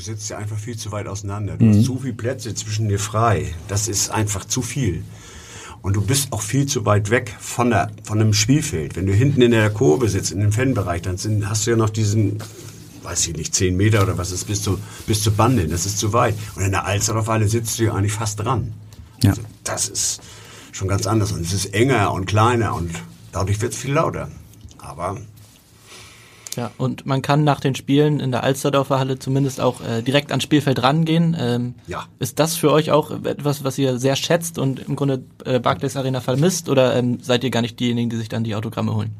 [0.00, 1.58] Du sitzt ja einfach viel zu weit auseinander.
[1.58, 1.76] Du mhm.
[1.76, 3.54] hast zu viele Plätze zwischen dir frei.
[3.68, 5.04] Das ist einfach zu viel.
[5.82, 8.96] Und du bist auch viel zu weit weg von, der, von einem Spielfeld.
[8.96, 11.76] Wenn du hinten in der Kurve sitzt, in dem Fanbereich, dann sind, hast du ja
[11.76, 12.38] noch diesen,
[13.02, 15.68] weiß ich nicht, 10 Meter oder was ist, bis, zu, bis zur Bande.
[15.68, 16.34] Das ist zu weit.
[16.54, 18.72] Und in der Alsterdorf-Halle sitzt du ja eigentlich fast dran.
[19.22, 19.30] Ja.
[19.30, 20.22] Also das ist
[20.72, 21.32] schon ganz anders.
[21.32, 22.90] Und es ist enger und kleiner und
[23.32, 24.30] dadurch wird es viel lauter.
[24.78, 25.18] Aber
[26.56, 30.30] ja, und man kann nach den Spielen in der Alsterdorfer Halle zumindest auch äh, direkt
[30.30, 31.36] ans Spielfeld rangehen.
[31.38, 32.04] Ähm, ja.
[32.18, 35.96] Ist das für euch auch etwas, was ihr sehr schätzt und im Grunde äh, Barclays
[35.96, 39.14] Arena vermisst oder ähm, seid ihr gar nicht diejenigen, die sich dann die Autogramme holen?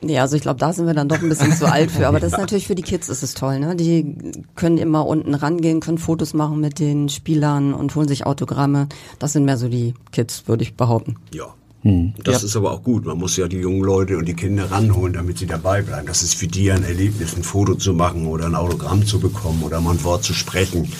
[0.00, 2.06] Nee, also ich glaube, da sind wir dann doch ein bisschen zu alt für.
[2.06, 3.74] Aber das ist natürlich für die Kids ist es toll, ne?
[3.74, 8.88] Die können immer unten rangehen, können Fotos machen mit den Spielern und holen sich Autogramme.
[9.18, 11.16] Das sind mehr so die Kids, würde ich behaupten.
[11.34, 12.14] Ja, hm.
[12.24, 12.46] Das ja.
[12.46, 13.06] ist aber auch gut.
[13.06, 16.06] Man muss ja die jungen Leute und die Kinder ranholen, damit sie dabei bleiben.
[16.06, 19.62] Das ist für die ein Erlebnis, ein Foto zu machen oder ein Autogramm zu bekommen
[19.62, 20.90] oder mal ein Wort zu sprechen.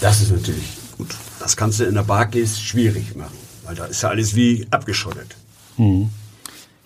[0.00, 0.64] Das ist natürlich
[0.98, 1.16] gut.
[1.38, 5.36] Das kannst du in der Barclays schwierig machen, weil da ist ja alles wie abgeschottet.
[5.76, 6.10] Hm.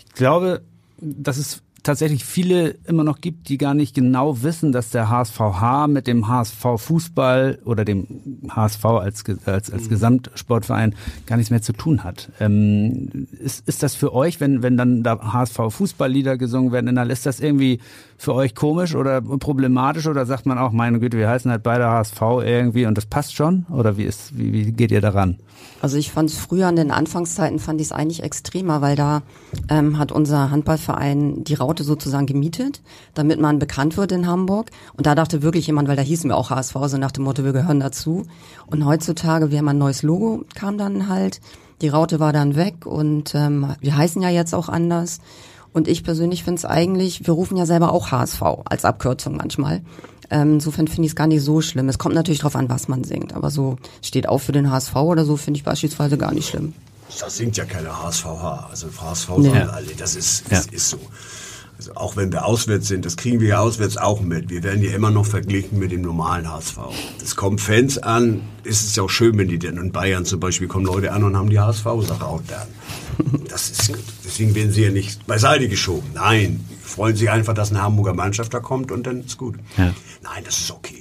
[0.06, 0.62] Ich glaube,
[0.98, 5.86] das ist tatsächlich viele immer noch gibt, die gar nicht genau wissen, dass der HSVH
[5.86, 8.06] mit dem HSV Fußball oder dem
[8.50, 9.88] HSV als, als, als mhm.
[9.88, 10.94] Gesamtsportverein
[11.26, 12.30] gar nichts mehr zu tun hat.
[12.40, 17.08] Ähm, ist, ist das für euch, wenn, wenn dann da HSV Fußballlieder gesungen werden, dann
[17.08, 17.80] ist das irgendwie
[18.18, 21.86] für euch komisch oder problematisch oder sagt man auch, meine Güte, wir heißen halt beide
[21.86, 23.66] HSV irgendwie und das passt schon?
[23.70, 25.38] Oder wie ist, wie, wie geht ihr daran?
[25.82, 29.22] Also ich fand es früher an den Anfangszeiten fand ich es eigentlich extremer, weil da
[29.68, 32.82] ähm, hat unser Handballverein die Raute sozusagen gemietet,
[33.14, 34.70] damit man bekannt wird in Hamburg.
[34.96, 37.44] Und da dachte wirklich jemand, weil da hießen wir auch HSV, so nach dem Motto,
[37.44, 38.26] wir gehören dazu.
[38.66, 41.40] Und heutzutage, wir haben ein neues Logo, kam dann halt.
[41.82, 45.20] Die Raute war dann weg und ähm, wir heißen ja jetzt auch anders.
[45.74, 49.82] Und ich persönlich finde es eigentlich, wir rufen ja selber auch HSV als Abkürzung manchmal.
[50.30, 51.90] Ähm, insofern finde ich es gar nicht so schlimm.
[51.90, 53.34] Es kommt natürlich darauf an, was man singt.
[53.34, 56.72] Aber so steht auch für den HSV oder so, finde ich beispielsweise gar nicht schlimm.
[57.20, 58.68] Das singt ja keine HSVH.
[58.70, 59.50] Also HSV nee.
[59.50, 60.72] alle, das ist, das ja.
[60.72, 60.98] ist so.
[61.78, 64.48] Also auch wenn wir auswärts sind, das kriegen wir ja auswärts auch mit.
[64.48, 66.78] Wir werden ja immer noch verglichen mit dem normalen HSV.
[67.20, 70.40] Das kommen Fans an, ist es ja auch schön, wenn die denn in Bayern zum
[70.40, 72.68] Beispiel kommen Leute an und haben die HSV-Sache auch dann.
[73.48, 74.04] Das ist gut.
[74.22, 76.10] Deswegen werden sie ja nicht beiseite geschoben.
[76.12, 79.56] Nein, freuen sich einfach, dass eine Hamburger Mannschaft da kommt und dann ist gut.
[79.78, 79.94] Ja.
[80.22, 81.00] Nein, das ist okay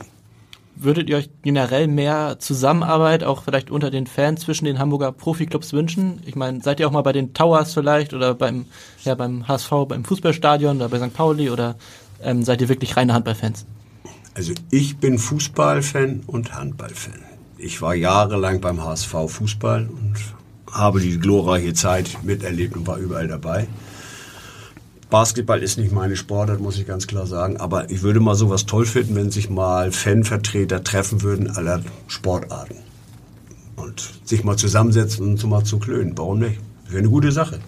[0.76, 5.74] würdet ihr euch generell mehr Zusammenarbeit auch vielleicht unter den Fans zwischen den Hamburger Profiklubs
[5.74, 6.22] wünschen?
[6.26, 8.66] Ich meine, seid ihr auch mal bei den Towers vielleicht oder beim,
[9.04, 11.14] ja, beim HSV, beim Fußballstadion oder bei St.
[11.14, 11.76] Pauli oder
[12.22, 13.66] ähm, seid ihr wirklich reine Handballfans?
[14.34, 17.24] Also ich bin Fußballfan und Handballfan.
[17.58, 20.16] Ich war jahrelang beim HSV Fußball und
[20.72, 23.68] habe die glorreiche Zeit miterlebt und war überall dabei.
[25.16, 27.56] Basketball ist nicht meine Sportart, muss ich ganz klar sagen.
[27.56, 32.76] Aber ich würde mal sowas toll finden, wenn sich mal Fanvertreter treffen würden aller Sportarten.
[33.78, 36.18] Und sich mal zusammensetzen und so mal zu klönen.
[36.18, 36.60] Warum nicht?
[36.90, 37.60] Wäre eine gute Sache.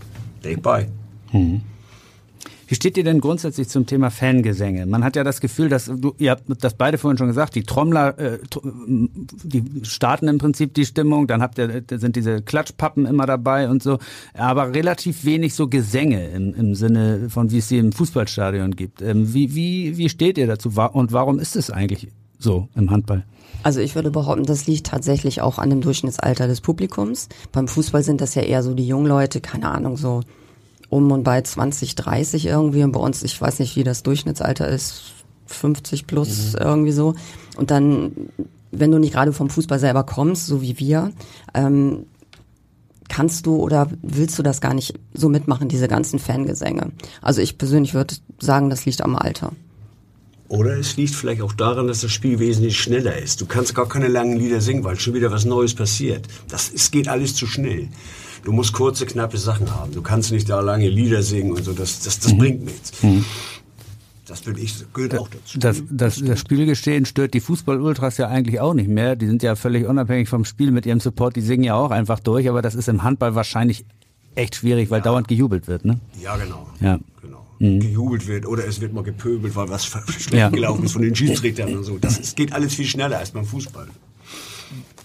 [0.44, 0.90] Denk bei.
[1.32, 1.62] Mhm.
[2.68, 4.86] Wie steht ihr denn grundsätzlich zum Thema Fangesänge?
[4.86, 7.64] Man hat ja das Gefühl, dass du, ihr habt das beide vorhin schon gesagt, die
[7.64, 13.26] Trommler, äh, die starten im Prinzip die Stimmung, dann habt ihr, sind diese Klatschpappen immer
[13.26, 14.00] dabei und so,
[14.34, 19.02] aber relativ wenig so Gesänge im, im Sinne von, wie es sie im Fußballstadion gibt.
[19.02, 23.24] Ähm, wie, wie, wie steht ihr dazu und warum ist es eigentlich so im Handball?
[23.64, 27.30] Also ich würde behaupten, das liegt tatsächlich auch an dem Durchschnittsalter des Publikums.
[27.52, 30.22] Beim Fußball sind das ja eher so die jungen Leute, keine Ahnung, so
[30.89, 32.84] um und bei 20, 30 irgendwie.
[32.84, 35.13] Und bei uns, ich weiß nicht, wie das Durchschnittsalter ist,
[35.47, 36.60] 50 plus mhm.
[36.60, 37.15] irgendwie so.
[37.56, 38.12] Und dann,
[38.71, 41.12] wenn du nicht gerade vom Fußball selber kommst, so wie wir,
[41.54, 42.06] ähm,
[43.10, 46.91] kannst du oder willst du das gar nicht so mitmachen, diese ganzen Fangesänge.
[47.21, 49.54] Also ich persönlich würde sagen, das liegt am Alter.
[50.50, 53.41] Oder es liegt vielleicht auch daran, dass das Spiel wesentlich schneller ist.
[53.41, 56.26] Du kannst gar keine langen Lieder singen, weil schon wieder was Neues passiert.
[56.47, 57.89] Das es geht alles zu schnell.
[58.48, 59.92] Du musst kurze, knappe Sachen haben.
[59.92, 61.74] Du kannst nicht da lange Lieder singen und so.
[61.74, 62.38] Das, das, das mhm.
[62.38, 63.04] bringt nichts.
[63.04, 63.26] Mhm.
[64.26, 65.60] Das will ich, gehört auch dazu.
[65.60, 69.18] Das, das, das Spielgestehen stört die Fußball-Ultras ja eigentlich auch nicht mehr.
[69.18, 71.36] Die sind ja völlig unabhängig vom Spiel mit ihrem Support.
[71.36, 73.84] Die singen ja auch einfach durch, aber das ist im Handball wahrscheinlich
[74.36, 75.04] echt schwierig, weil ja.
[75.04, 76.00] dauernd gejubelt wird, ne?
[76.24, 76.70] Ja, genau.
[76.80, 77.00] Ja.
[77.22, 77.46] genau.
[77.60, 77.82] Mhm.
[77.82, 80.48] Gejubelt wird oder es wird mal gepöbelt, weil was schlecht ja.
[80.48, 81.98] gelaufen ist von den Schiedsrichtern und so.
[81.98, 83.90] Das, es geht alles viel schneller als beim Fußball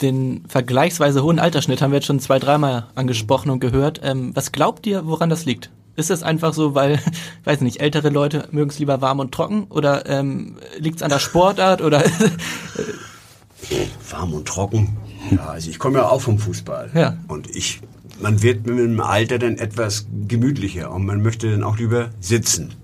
[0.00, 4.00] den vergleichsweise hohen Altersschnitt haben wir jetzt schon zwei, dreimal angesprochen und gehört.
[4.02, 5.70] Ähm, was glaubt ihr, woran das liegt?
[5.94, 6.98] Ist es einfach so, weil,
[7.44, 11.11] weiß nicht, ältere Leute mögen es lieber warm und trocken oder ähm, liegt es an
[11.11, 12.02] der Sportart oder?
[14.11, 14.96] warm und trocken.
[15.31, 16.90] Ja, also ich komme ja auch vom Fußball.
[16.94, 17.16] Ja.
[17.28, 17.81] Und ich,
[18.20, 22.74] man wird mit dem Alter dann etwas gemütlicher und man möchte dann auch lieber sitzen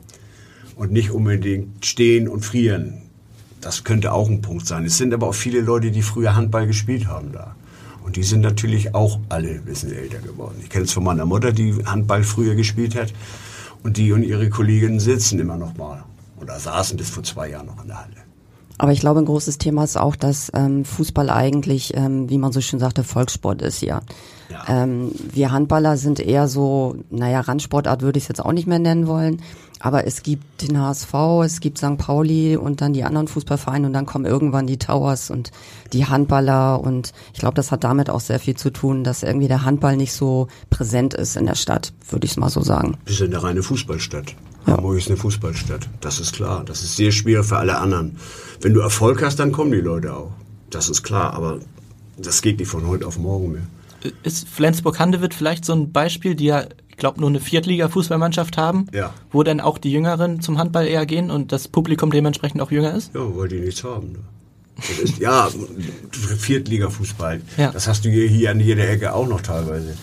[0.77, 3.03] und nicht unbedingt stehen und frieren.
[3.61, 4.85] Das könnte auch ein Punkt sein.
[4.85, 7.57] Es sind aber auch viele Leute, die früher Handball gespielt haben da.
[8.05, 10.57] Und die sind natürlich auch alle ein bisschen älter geworden.
[10.62, 13.12] Ich kenne es von meiner Mutter, die Handball früher gespielt hat.
[13.83, 16.05] Und die und ihre Kolleginnen sitzen immer noch mal.
[16.40, 18.28] Oder saßen bis vor zwei Jahren noch in der Halle.
[18.79, 22.53] Aber ich glaube, ein großes Thema ist auch, dass ähm, Fußball eigentlich, ähm, wie man
[22.53, 24.03] so schön sagte, Volkssport ist hier.
[24.51, 24.64] Ja.
[24.69, 28.79] Ähm, wir Handballer sind eher so, naja, Randsportart würde ich es jetzt auch nicht mehr
[28.79, 29.43] nennen wollen.
[29.81, 31.14] Aber es gibt den HSV,
[31.45, 31.99] es gibt St.
[31.99, 35.53] Pauli und dann die anderen Fußballvereine und dann kommen irgendwann die Towers und
[35.93, 39.47] die Handballer und ich glaube, das hat damit auch sehr viel zu tun, dass irgendwie
[39.47, 42.97] der Handball nicht so präsent ist in der Stadt, würde ich es mal so sagen.
[43.07, 44.35] Wir sind eine reine Fußballstadt.
[44.68, 44.76] Ja.
[44.76, 45.88] Hamburg ist eine Fußballstadt.
[46.00, 46.64] Das ist klar.
[46.64, 48.16] Das ist sehr schwer für alle anderen.
[48.61, 50.33] Wenn du Erfolg hast, dann kommen die Leute auch.
[50.70, 51.61] Das ist klar, aber
[52.16, 53.62] das geht nicht von heute auf morgen mehr.
[54.22, 56.64] Ist Flensburg-Handewitt vielleicht so ein Beispiel, die ja
[56.98, 59.14] glaube, nur eine Viertliga-Fußballmannschaft haben, ja.
[59.31, 62.94] wo dann auch die Jüngeren zum Handball eher gehen und das Publikum dementsprechend auch jünger
[62.94, 63.14] ist?
[63.14, 64.12] Ja, weil die nichts haben.
[64.12, 64.18] Ne?
[65.02, 65.48] Ist, ja,
[66.12, 67.40] Viertliga-Fußball.
[67.57, 67.72] Ja.
[67.72, 69.96] Das hast du hier, hier an jeder Ecke auch noch teilweise.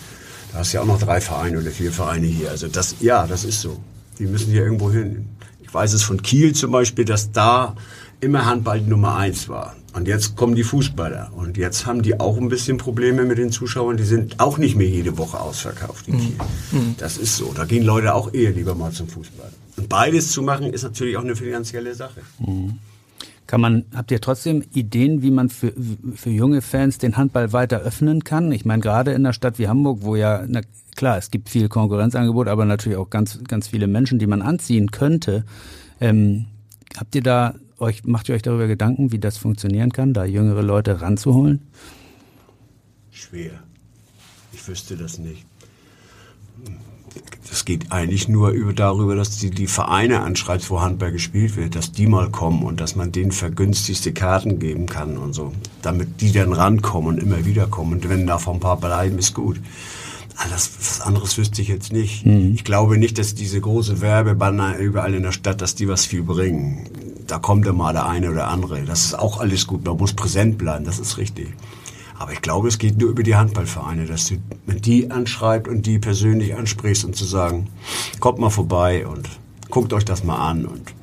[0.52, 2.50] Da hast du ja auch noch drei Vereine oder vier Vereine hier.
[2.50, 3.78] Also das, ja, das ist so.
[4.18, 5.28] Die müssen hier irgendwo hin.
[5.62, 7.76] Ich weiß es von Kiel zum Beispiel, dass da
[8.20, 9.76] immer Handball Nummer eins war.
[9.92, 11.32] Und jetzt kommen die Fußballer.
[11.34, 13.96] Und jetzt haben die auch ein bisschen Probleme mit den Zuschauern.
[13.96, 16.20] Die sind auch nicht mehr jede Woche ausverkauft in mhm.
[16.20, 16.36] Kiel.
[16.72, 16.94] Mhm.
[16.98, 17.52] Das ist so.
[17.54, 19.50] Da gehen Leute auch eher lieber mal zum Fußball.
[19.76, 22.20] Und beides zu machen, ist natürlich auch eine finanzielle Sache.
[22.38, 22.78] Mhm.
[23.46, 25.72] Kann man, habt ihr trotzdem Ideen, wie man für,
[26.14, 28.50] für junge Fans den Handball weiter öffnen kann?
[28.50, 30.62] Ich meine, gerade in einer Stadt wie Hamburg, wo ja, na,
[30.96, 34.90] klar, es gibt viel Konkurrenzangebot, aber natürlich auch ganz, ganz viele Menschen, die man anziehen
[34.90, 35.44] könnte.
[36.00, 36.46] Ähm,
[36.96, 40.62] habt ihr da euch, macht ihr euch darüber Gedanken, wie das funktionieren kann, da jüngere
[40.62, 41.62] Leute ranzuholen?
[43.10, 43.52] Schwer.
[44.52, 45.46] Ich wüsste das nicht.
[47.48, 51.76] Das geht eigentlich nur über darüber, dass die, die Vereine anschreibt, wo Handball gespielt wird,
[51.76, 56.20] dass die mal kommen und dass man denen vergünstigste Karten geben kann und so, damit
[56.20, 57.94] die dann rankommen und immer wieder kommen.
[57.94, 59.60] Und wenn da ein paar bleiben, ist gut.
[60.38, 62.26] Alles, was anderes wüsste ich jetzt nicht.
[62.26, 62.52] Mhm.
[62.54, 66.22] Ich glaube nicht, dass diese große Werbebanner überall in der Stadt, dass die was viel
[66.22, 66.88] bringen.
[67.26, 68.82] Da kommt immer der eine oder andere.
[68.82, 69.84] Das ist auch alles gut.
[69.84, 71.48] Man muss präsent bleiben, das ist richtig.
[72.18, 75.98] Aber ich glaube, es geht nur über die Handballvereine, dass du die anschreibt und die
[75.98, 77.68] persönlich ansprichst und zu sagen,
[78.20, 79.28] kommt mal vorbei und
[79.70, 80.94] guckt euch das mal an und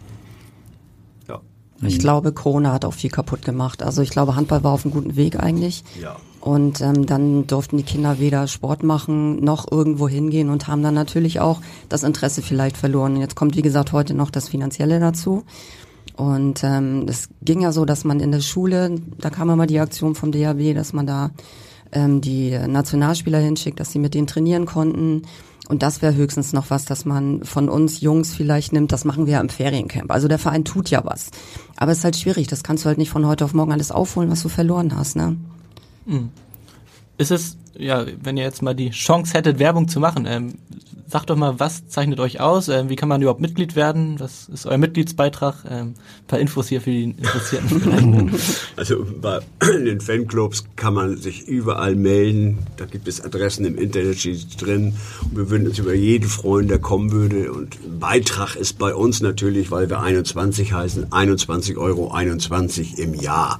[1.27, 1.41] ja.
[1.81, 3.83] Ich glaube, Corona hat auch viel kaputt gemacht.
[3.83, 5.83] Also ich glaube, Handball war auf einem guten Weg eigentlich.
[6.01, 6.15] Ja.
[6.39, 10.93] Und ähm, dann durften die Kinder weder Sport machen noch irgendwo hingehen und haben dann
[10.93, 13.15] natürlich auch das Interesse vielleicht verloren.
[13.17, 15.43] Jetzt kommt, wie gesagt, heute noch das Finanzielle dazu.
[16.15, 19.79] Und ähm, es ging ja so, dass man in der Schule, da kam immer die
[19.79, 21.31] Aktion vom DHB, dass man da
[21.91, 25.23] ähm, die Nationalspieler hinschickt, dass sie mit denen trainieren konnten.
[25.69, 28.91] Und das wäre höchstens noch was, dass man von uns Jungs vielleicht nimmt.
[28.91, 30.11] Das machen wir ja im Feriencamp.
[30.11, 31.31] Also der Verein tut ja was.
[31.77, 32.47] Aber es ist halt schwierig.
[32.47, 35.15] Das kannst du halt nicht von heute auf morgen alles aufholen, was du verloren hast.
[35.15, 35.37] Ne?
[36.05, 36.29] Mhm.
[37.17, 40.55] Ist es, ja, wenn ihr jetzt mal die Chance hättet, Werbung zu machen, ähm,
[41.13, 42.69] sagt doch mal, was zeichnet euch aus?
[42.69, 44.19] Ähm, wie kann man überhaupt Mitglied werden?
[44.19, 45.63] Was ist euer Mitgliedsbeitrag?
[45.69, 48.31] Ähm, ein paar Infos hier für die Interessierten.
[48.75, 52.57] also bei den Fanclubs kann man sich überall melden.
[52.77, 54.95] Da gibt es Adressen im Internet steht drin.
[55.21, 57.51] Und wir würden uns über jeden freuen, der kommen würde.
[57.53, 63.59] Und Beitrag ist bei uns natürlich, weil wir 21 heißen, 21 Euro 21 im Jahr.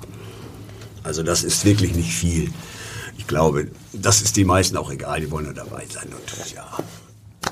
[1.03, 2.49] Also das ist wirklich nicht viel.
[3.23, 6.09] Ich glaube, das ist die meisten auch egal, die wollen nur dabei sein.
[6.09, 6.77] Und ja,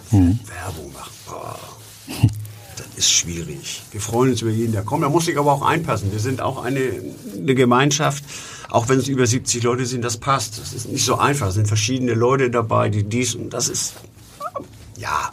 [0.10, 0.38] hm.
[0.46, 1.58] Werbung machen, boah,
[2.76, 3.82] das ist schwierig.
[3.90, 5.06] Wir freuen uns über jeden, der kommt.
[5.06, 6.12] Da muss sich aber auch einpassen.
[6.12, 6.82] Wir sind auch eine,
[7.38, 8.22] eine Gemeinschaft,
[8.70, 10.60] auch wenn es über 70 Leute sind, das passt.
[10.60, 11.48] Das ist nicht so einfach.
[11.48, 13.94] Es sind verschiedene Leute dabei, die dies und das ist,
[14.98, 15.32] ja,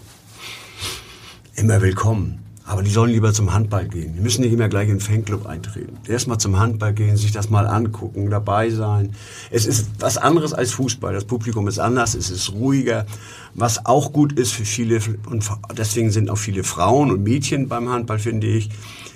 [1.56, 2.47] immer willkommen.
[2.68, 4.12] Aber die sollen lieber zum Handball gehen.
[4.14, 5.96] Die müssen nicht immer gleich in den Fanclub eintreten.
[6.06, 9.14] Erstmal zum Handball gehen, sich das mal angucken, dabei sein.
[9.50, 11.14] Es ist was anderes als Fußball.
[11.14, 13.06] Das Publikum ist anders, es ist ruhiger.
[13.54, 15.00] Was auch gut ist für viele,
[15.30, 18.68] und deswegen sind auch viele Frauen und Mädchen beim Handball, finde ich,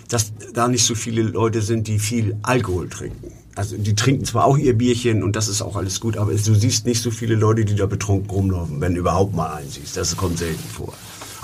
[0.08, 3.32] dass da nicht so viele Leute sind, die viel Alkohol trinken.
[3.54, 6.54] Also die trinken zwar auch ihr Bierchen und das ist auch alles gut, aber du
[6.54, 9.94] siehst nicht so viele Leute, die da betrunken rumlaufen, wenn überhaupt mal einen siehst.
[9.98, 10.94] Das kommt selten vor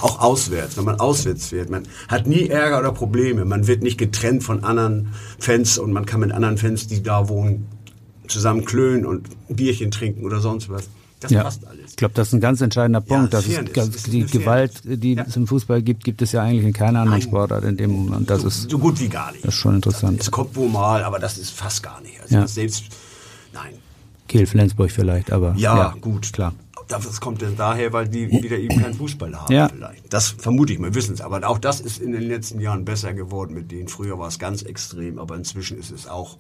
[0.01, 1.71] auch auswärts, wenn man auswärts fährt.
[1.71, 3.45] Man hat nie Ärger oder Probleme.
[3.45, 7.29] Man wird nicht getrennt von anderen Fans und man kann mit anderen Fans, die da
[7.29, 7.67] wohnen,
[8.29, 10.89] zusammen klönen und ein Bierchen trinken oder sonst was.
[11.21, 11.43] Das ja.
[11.43, 11.91] passt alles.
[11.91, 13.33] Ich glaube, das ist ein ganz entscheidender Punkt.
[13.33, 15.25] Ja, dass es, ist die Gewalt, die ja.
[15.27, 17.23] es im Fußball gibt, gibt es ja eigentlich in keiner anderen Nein.
[17.23, 18.31] Sportart in dem Moment.
[18.31, 19.45] Das so, ist so gut wie gar nicht.
[19.45, 20.21] Das ist schon interessant.
[20.21, 22.21] Es kommt wohl mal, aber das ist fast gar nicht.
[22.23, 22.47] Also ja.
[22.47, 22.85] selbst,
[23.53, 23.75] nein.
[24.29, 26.53] Kiel, Flensburg vielleicht, aber ja, ja gut, klar.
[26.89, 29.69] Das kommt dann daher, weil die wieder eben keinen Fußball haben ja.
[29.69, 30.13] vielleicht.
[30.13, 31.21] Das vermute ich, wir wissen es.
[31.21, 33.89] Aber auch das ist in den letzten Jahren besser geworden mit denen.
[33.89, 36.39] Früher war es ganz extrem, aber inzwischen ist es auch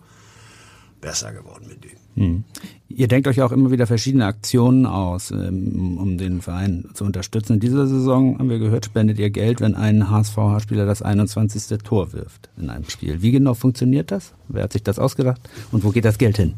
[1.01, 1.99] besser geworden mit denen.
[2.15, 2.45] Hm.
[2.89, 7.55] Ihr denkt euch auch immer wieder verschiedene Aktionen aus, ähm, um den Verein zu unterstützen.
[7.55, 11.79] In dieser Saison, haben wir gehört, spendet ihr Geld, wenn ein HSV-Spieler das 21.
[11.85, 13.23] Tor wirft in einem Spiel.
[13.23, 14.33] Wie genau funktioniert das?
[14.49, 15.41] Wer hat sich das ausgedacht?
[15.71, 16.55] Und wo geht das Geld hin?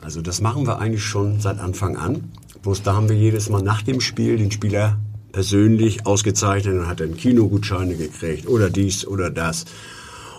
[0.00, 2.30] Also das machen wir eigentlich schon seit Anfang an.
[2.62, 4.98] Bloß da haben wir jedes Mal nach dem Spiel den Spieler
[5.32, 9.64] persönlich ausgezeichnet und hat dann Kinogutscheine gekriegt oder dies oder das.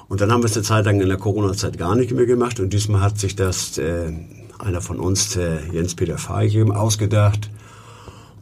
[0.07, 2.59] Und dann haben wir es eine Zeit lang in der Corona-Zeit gar nicht mehr gemacht
[2.59, 4.13] und diesmal hat sich das äh,
[4.59, 7.49] einer von uns, der Jens-Peter Feige, ausgedacht.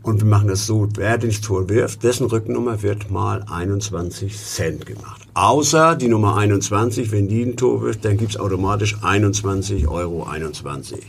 [0.03, 4.85] Und wir machen das so, wer den Tor wirft, dessen Rückennummer wird mal 21 Cent
[4.85, 5.21] gemacht.
[5.35, 11.01] Außer die Nummer 21, wenn die ein Tor wirft, dann gibt's automatisch 21 Euro 21.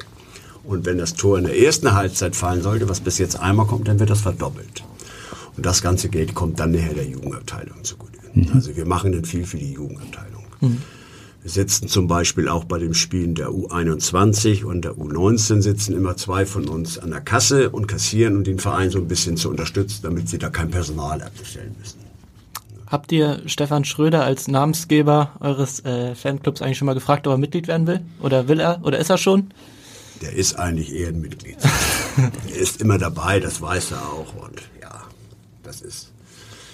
[0.64, 3.88] Und wenn das Tor in der ersten Halbzeit fallen sollte, was bis jetzt einmal kommt,
[3.88, 4.84] dann wird das verdoppelt.
[5.56, 8.18] Und das ganze Geld kommt dann nachher der Jugendabteilung zugute.
[8.34, 8.50] Mhm.
[8.54, 10.44] Also wir machen dann viel für die Jugendabteilung.
[10.60, 10.78] Mhm.
[11.42, 16.16] Wir sitzen zum Beispiel auch bei den Spielen der U21 und der U19 sitzen immer
[16.16, 19.50] zwei von uns an der Kasse und kassieren und den Verein so ein bisschen zu
[19.50, 21.98] unterstützen, damit sie da kein Personal abstellen müssen.
[22.86, 27.38] Habt ihr Stefan Schröder als Namensgeber eures äh, Fanclubs eigentlich schon mal gefragt, ob er
[27.38, 28.02] Mitglied werden will?
[28.20, 28.80] Oder will er?
[28.84, 29.48] Oder ist er schon?
[30.22, 31.56] Der ist eigentlich eher ein Mitglied.
[32.16, 34.34] er ist immer dabei, das weiß er auch.
[34.36, 35.02] Und ja,
[35.62, 36.12] das ist.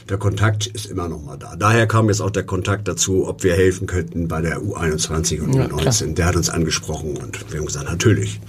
[0.09, 1.55] Der Kontakt ist immer noch mal da.
[1.57, 5.55] Daher kam jetzt auch der Kontakt dazu, ob wir helfen könnten bei der U21 und
[5.55, 6.07] U19.
[6.07, 8.41] Ja, der hat uns angesprochen und wir haben gesagt, natürlich.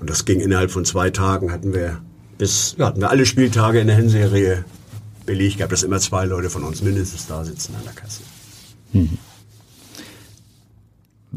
[0.00, 2.00] Und das ging innerhalb von zwei Tagen, hatten wir
[2.38, 4.64] bis, ja, hatten wir alle Spieltage in der Hinserie
[5.24, 8.22] belegt gehabt, dass immer zwei Leute von uns mindestens da sitzen an der Kasse.
[8.92, 9.18] Mhm.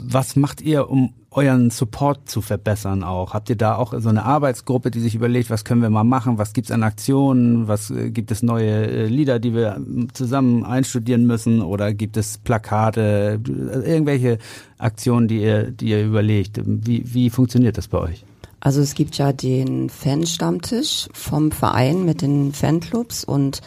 [0.04, 3.34] Was macht ihr, um euren Support zu verbessern auch?
[3.34, 6.38] Habt ihr da auch so eine Arbeitsgruppe, die sich überlegt, was können wir mal machen,
[6.38, 9.80] was gibt's an Aktionen, was äh, gibt es neue äh, Lieder, die wir
[10.14, 14.40] zusammen einstudieren müssen oder gibt es Plakate, irgendwelche
[14.78, 16.60] Aktionen, die ihr, die ihr überlegt?
[16.66, 18.26] Wie, wie funktioniert das bei euch?
[18.60, 23.62] Also es gibt ja den Fanstammtisch vom Verein mit den Fanclubs und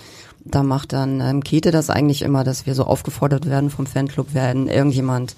[0.44, 4.34] da macht dann ähm, Kete das eigentlich immer, dass wir so aufgefordert werden vom Fanclub,
[4.34, 5.36] werden irgendjemand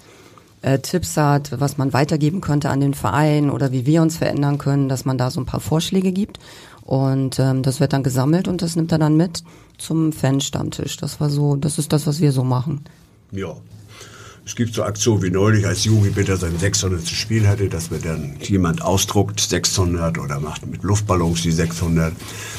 [0.65, 4.57] äh, Tipps hat, was man weitergeben könnte an den Verein oder wie wir uns verändern
[4.57, 6.39] können, dass man da so ein paar Vorschläge gibt.
[6.81, 9.43] Und ähm, das wird dann gesammelt und das nimmt er dann mit
[9.77, 10.97] zum Fanstammtisch.
[10.97, 12.83] Das war so, das ist das, was wir so machen.
[13.31, 13.55] Ja.
[14.43, 17.07] Es gibt so Aktionen wie neulich, als Juri bitte sein 600.
[17.07, 22.13] Spiel hatte, dass wir dann jemand ausdruckt 600 oder macht mit Luftballons die 600.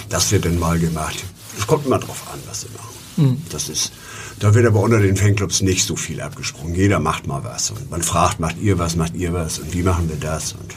[0.09, 1.25] Das wird dann mal gemacht.
[1.57, 3.31] Es kommt immer drauf an, was sie machen.
[3.31, 3.43] Mhm.
[3.51, 3.93] Das ist,
[4.39, 6.75] da wird aber unter den Fanclubs nicht so viel abgesprungen.
[6.75, 7.71] Jeder macht mal was.
[7.71, 10.53] Und man fragt, macht ihr was, macht ihr was und wie machen wir das?
[10.53, 10.75] Und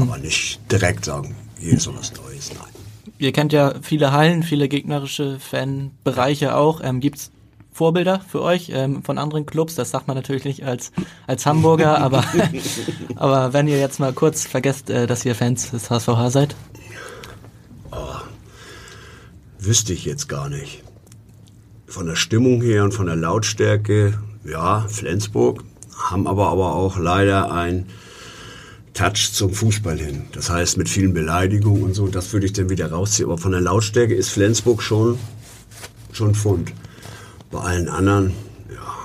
[0.00, 2.50] Aber nicht direkt sagen, hier ist was Neues.
[2.52, 3.14] Nein.
[3.18, 6.80] Ihr kennt ja viele Hallen, viele gegnerische Fanbereiche auch.
[6.82, 7.30] Ähm, gibt's
[7.72, 9.74] Vorbilder für euch ähm, von anderen Clubs?
[9.74, 10.92] Das sagt man natürlich nicht als,
[11.26, 12.24] als Hamburger, aber,
[13.16, 16.56] aber wenn ihr jetzt mal kurz vergesst, äh, dass ihr Fans des HSVH seid.
[19.64, 20.82] Wüsste ich jetzt gar nicht.
[21.94, 25.62] Von der Stimmung her und von der Lautstärke, ja, Flensburg,
[25.96, 27.86] haben aber, aber auch leider ein
[28.94, 30.24] Touch zum Fußball hin.
[30.32, 33.28] Das heißt, mit vielen Beleidigungen und so, das würde ich dann wieder rausziehen.
[33.28, 35.20] Aber von der Lautstärke ist Flensburg schon,
[36.10, 36.72] schon Pfund.
[37.52, 38.32] Bei allen anderen,
[38.72, 38.96] ja.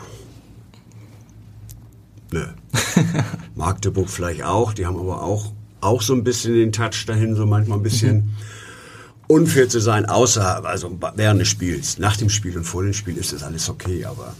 [2.31, 2.43] Nö.
[3.53, 7.45] Magdeburg vielleicht auch, die haben aber auch, auch so ein bisschen den Touch dahin, so
[7.45, 8.31] manchmal ein bisschen
[9.29, 11.99] unfair zu sein, außer, also während des Spiels.
[11.99, 14.33] Nach dem Spiel und vor dem Spiel ist das alles okay, aber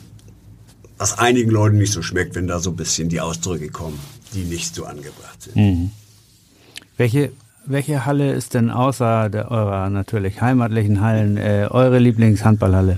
[0.98, 4.00] was einigen Leuten nicht so schmeckt, wenn da so ein bisschen die Ausdrücke kommen,
[4.34, 5.92] die nicht so angebracht sind.
[6.98, 7.32] Welche,
[7.66, 12.98] welche Halle ist denn außer der, eurer natürlich heimatlichen Hallen äh, eure Lieblingshandballhalle?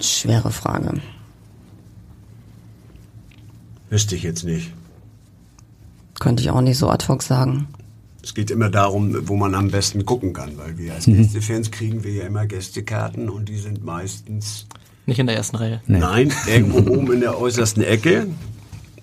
[0.00, 1.00] Schwere Frage.
[3.90, 4.72] Wüsste ich jetzt nicht.
[6.18, 7.68] Könnte ich auch nicht so ad hoc sagen.
[8.22, 12.02] Es geht immer darum, wo man am besten gucken kann, weil wir als Gästefans kriegen
[12.02, 14.66] wir ja immer Gästekarten und die sind meistens,
[15.06, 15.80] Nicht in der ersten Reihe.
[15.86, 15.98] Nee.
[15.98, 18.26] nein, irgendwo oben in der äußersten Ecke.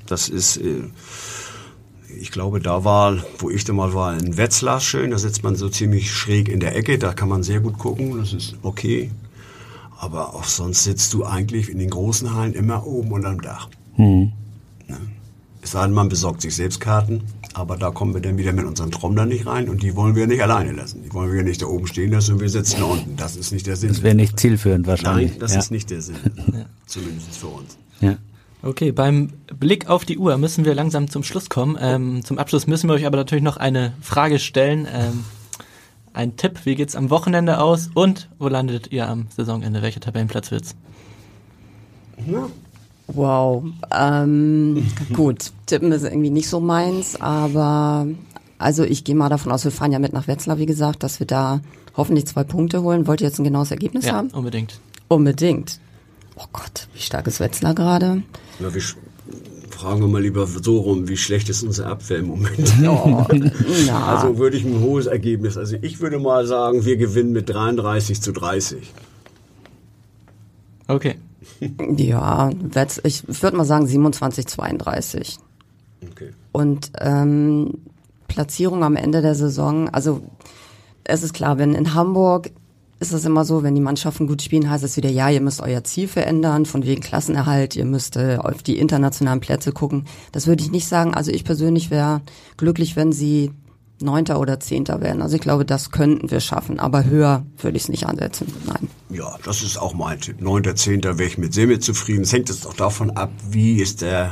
[0.06, 0.84] Das ist, äh,
[2.20, 5.12] ich glaube, da war, wo ich da mal war, in Wetzlar schön.
[5.12, 6.98] Da sitzt man so ziemlich schräg in der Ecke.
[7.00, 8.18] Da kann man sehr gut gucken.
[8.18, 9.12] Das ist okay.
[9.98, 13.70] Aber auch sonst sitzt du eigentlich in den großen Hallen immer oben unterm Dach.
[13.98, 14.34] Ne?
[15.66, 17.24] Es sei denn, man besorgt sich selbst Karten.
[17.56, 19.68] Aber da kommen wir dann wieder mit unseren Trommlern nicht rein.
[19.68, 21.02] Und die wollen wir nicht alleine lassen.
[21.02, 23.16] Die wollen wir nicht da oben stehen lassen und wir sitzen da unten.
[23.18, 23.90] Das ist nicht der Sinn.
[23.90, 25.32] Das wäre nicht zielführend wahrscheinlich.
[25.32, 25.60] Nein, das ja.
[25.60, 26.18] ist nicht der Sinn.
[26.86, 27.80] Zumindest für uns.
[28.00, 28.18] Ja.
[28.62, 31.76] Okay, beim Blick auf die Uhr müssen wir langsam zum Schluss kommen.
[31.82, 34.88] Ähm, zum Abschluss müssen wir euch aber natürlich noch eine Frage stellen.
[34.94, 35.24] Ähm,
[36.14, 39.82] ein Tipp, wie geht's am Wochenende aus und wo landet ihr am Saisonende?
[39.82, 40.76] Welcher Tabellenplatz wird's?
[43.08, 43.66] Wow.
[43.92, 48.08] Ähm, gut, tippen ist irgendwie nicht so meins, aber
[48.58, 51.20] also ich gehe mal davon aus, wir fahren ja mit nach Wetzlar, wie gesagt, dass
[51.20, 51.62] wir da
[51.96, 53.06] hoffentlich zwei Punkte holen.
[53.08, 54.30] Wollt ihr jetzt ein genaues Ergebnis Ja, haben?
[54.30, 54.80] unbedingt.
[55.08, 55.80] Unbedingt.
[56.36, 58.24] Oh Gott, wie stark ist Wetzlar gerade?
[58.60, 58.82] Na, wir
[59.70, 62.74] fragen wir mal lieber so rum, wie schlecht ist unsere Abwehr im Moment?
[62.84, 63.24] Oh,
[63.94, 65.58] Also würde ich ein hohes Ergebnis.
[65.58, 68.92] Also ich würde mal sagen, wir gewinnen mit 33 zu 30.
[70.88, 71.16] Okay.
[71.98, 72.50] Ja,
[73.04, 75.38] ich würde mal sagen 27, 32.
[76.12, 76.32] Okay.
[76.52, 77.74] Und ähm,
[78.28, 80.22] Platzierung am Ende der Saison, also
[81.04, 82.52] es ist klar, wenn in Hamburg
[83.00, 85.62] ist es immer so, wenn die Mannschaften gut spielen, heißt es wieder, ja, ihr müsst
[85.62, 90.06] euer Ziel verändern, von wegen Klassenerhalt, ihr müsst äh, auf die internationalen Plätze gucken.
[90.32, 91.14] Das würde ich nicht sagen.
[91.14, 92.22] Also ich persönlich wäre
[92.58, 93.52] glücklich, wenn sie
[94.02, 95.22] Neunter oder Zehnter werden.
[95.22, 98.48] Also ich glaube, das könnten wir schaffen, aber höher würde ich es nicht ansetzen.
[98.66, 98.90] Nein.
[99.16, 100.42] Ja, das ist auch mein Tipp.
[100.42, 101.04] 9.10.
[101.18, 102.24] wäre ich mit sehr zufrieden.
[102.24, 104.32] Es hängt jetzt auch davon ab, wie ist der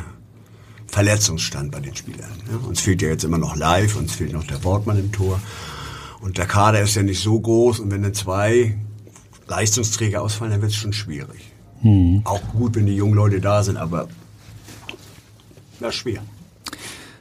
[0.88, 2.30] Verletzungsstand bei den Spielern.
[2.52, 5.40] Ja, uns fehlt ja jetzt immer noch live, uns fehlt noch der Wortmann im Tor.
[6.20, 8.78] Und der Kader ist ja nicht so groß und wenn dann zwei
[9.48, 11.52] Leistungsträger ausfallen, dann wird es schon schwierig.
[12.26, 14.08] Auch gut, wenn die jungen Leute da sind, aber
[15.80, 16.22] na schwer.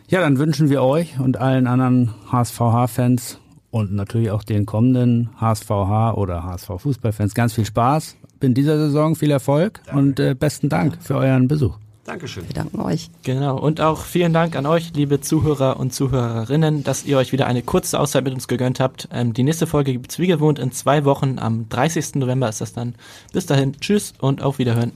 [0.08, 3.38] Ja, dann wünschen wir euch und allen anderen HSVH-Fans
[3.72, 9.30] und natürlich auch den kommenden HSVH oder HSV-Fußballfans ganz viel Spaß in dieser Saison, viel
[9.32, 11.78] Erfolg und äh, besten Dank für euren Besuch.
[12.04, 12.46] Dankeschön.
[12.48, 13.10] Wir danken euch.
[13.22, 13.56] Genau.
[13.58, 17.62] Und auch vielen Dank an euch, liebe Zuhörer und Zuhörerinnen, dass ihr euch wieder eine
[17.62, 19.08] kurze Auszeit mit uns gegönnt habt.
[19.12, 21.38] Ähm, die nächste Folge gibt's wie gewohnt in zwei Wochen.
[21.38, 22.16] Am 30.
[22.16, 22.94] November ist das dann.
[23.32, 24.92] Bis dahin, tschüss und auf Wiederhören.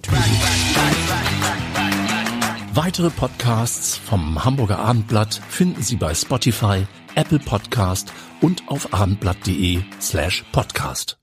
[2.75, 6.87] Weitere Podcasts vom Hamburger Abendblatt finden Sie bei Spotify,
[7.17, 11.19] Apple Podcast und auf abendblatt.de slash podcast.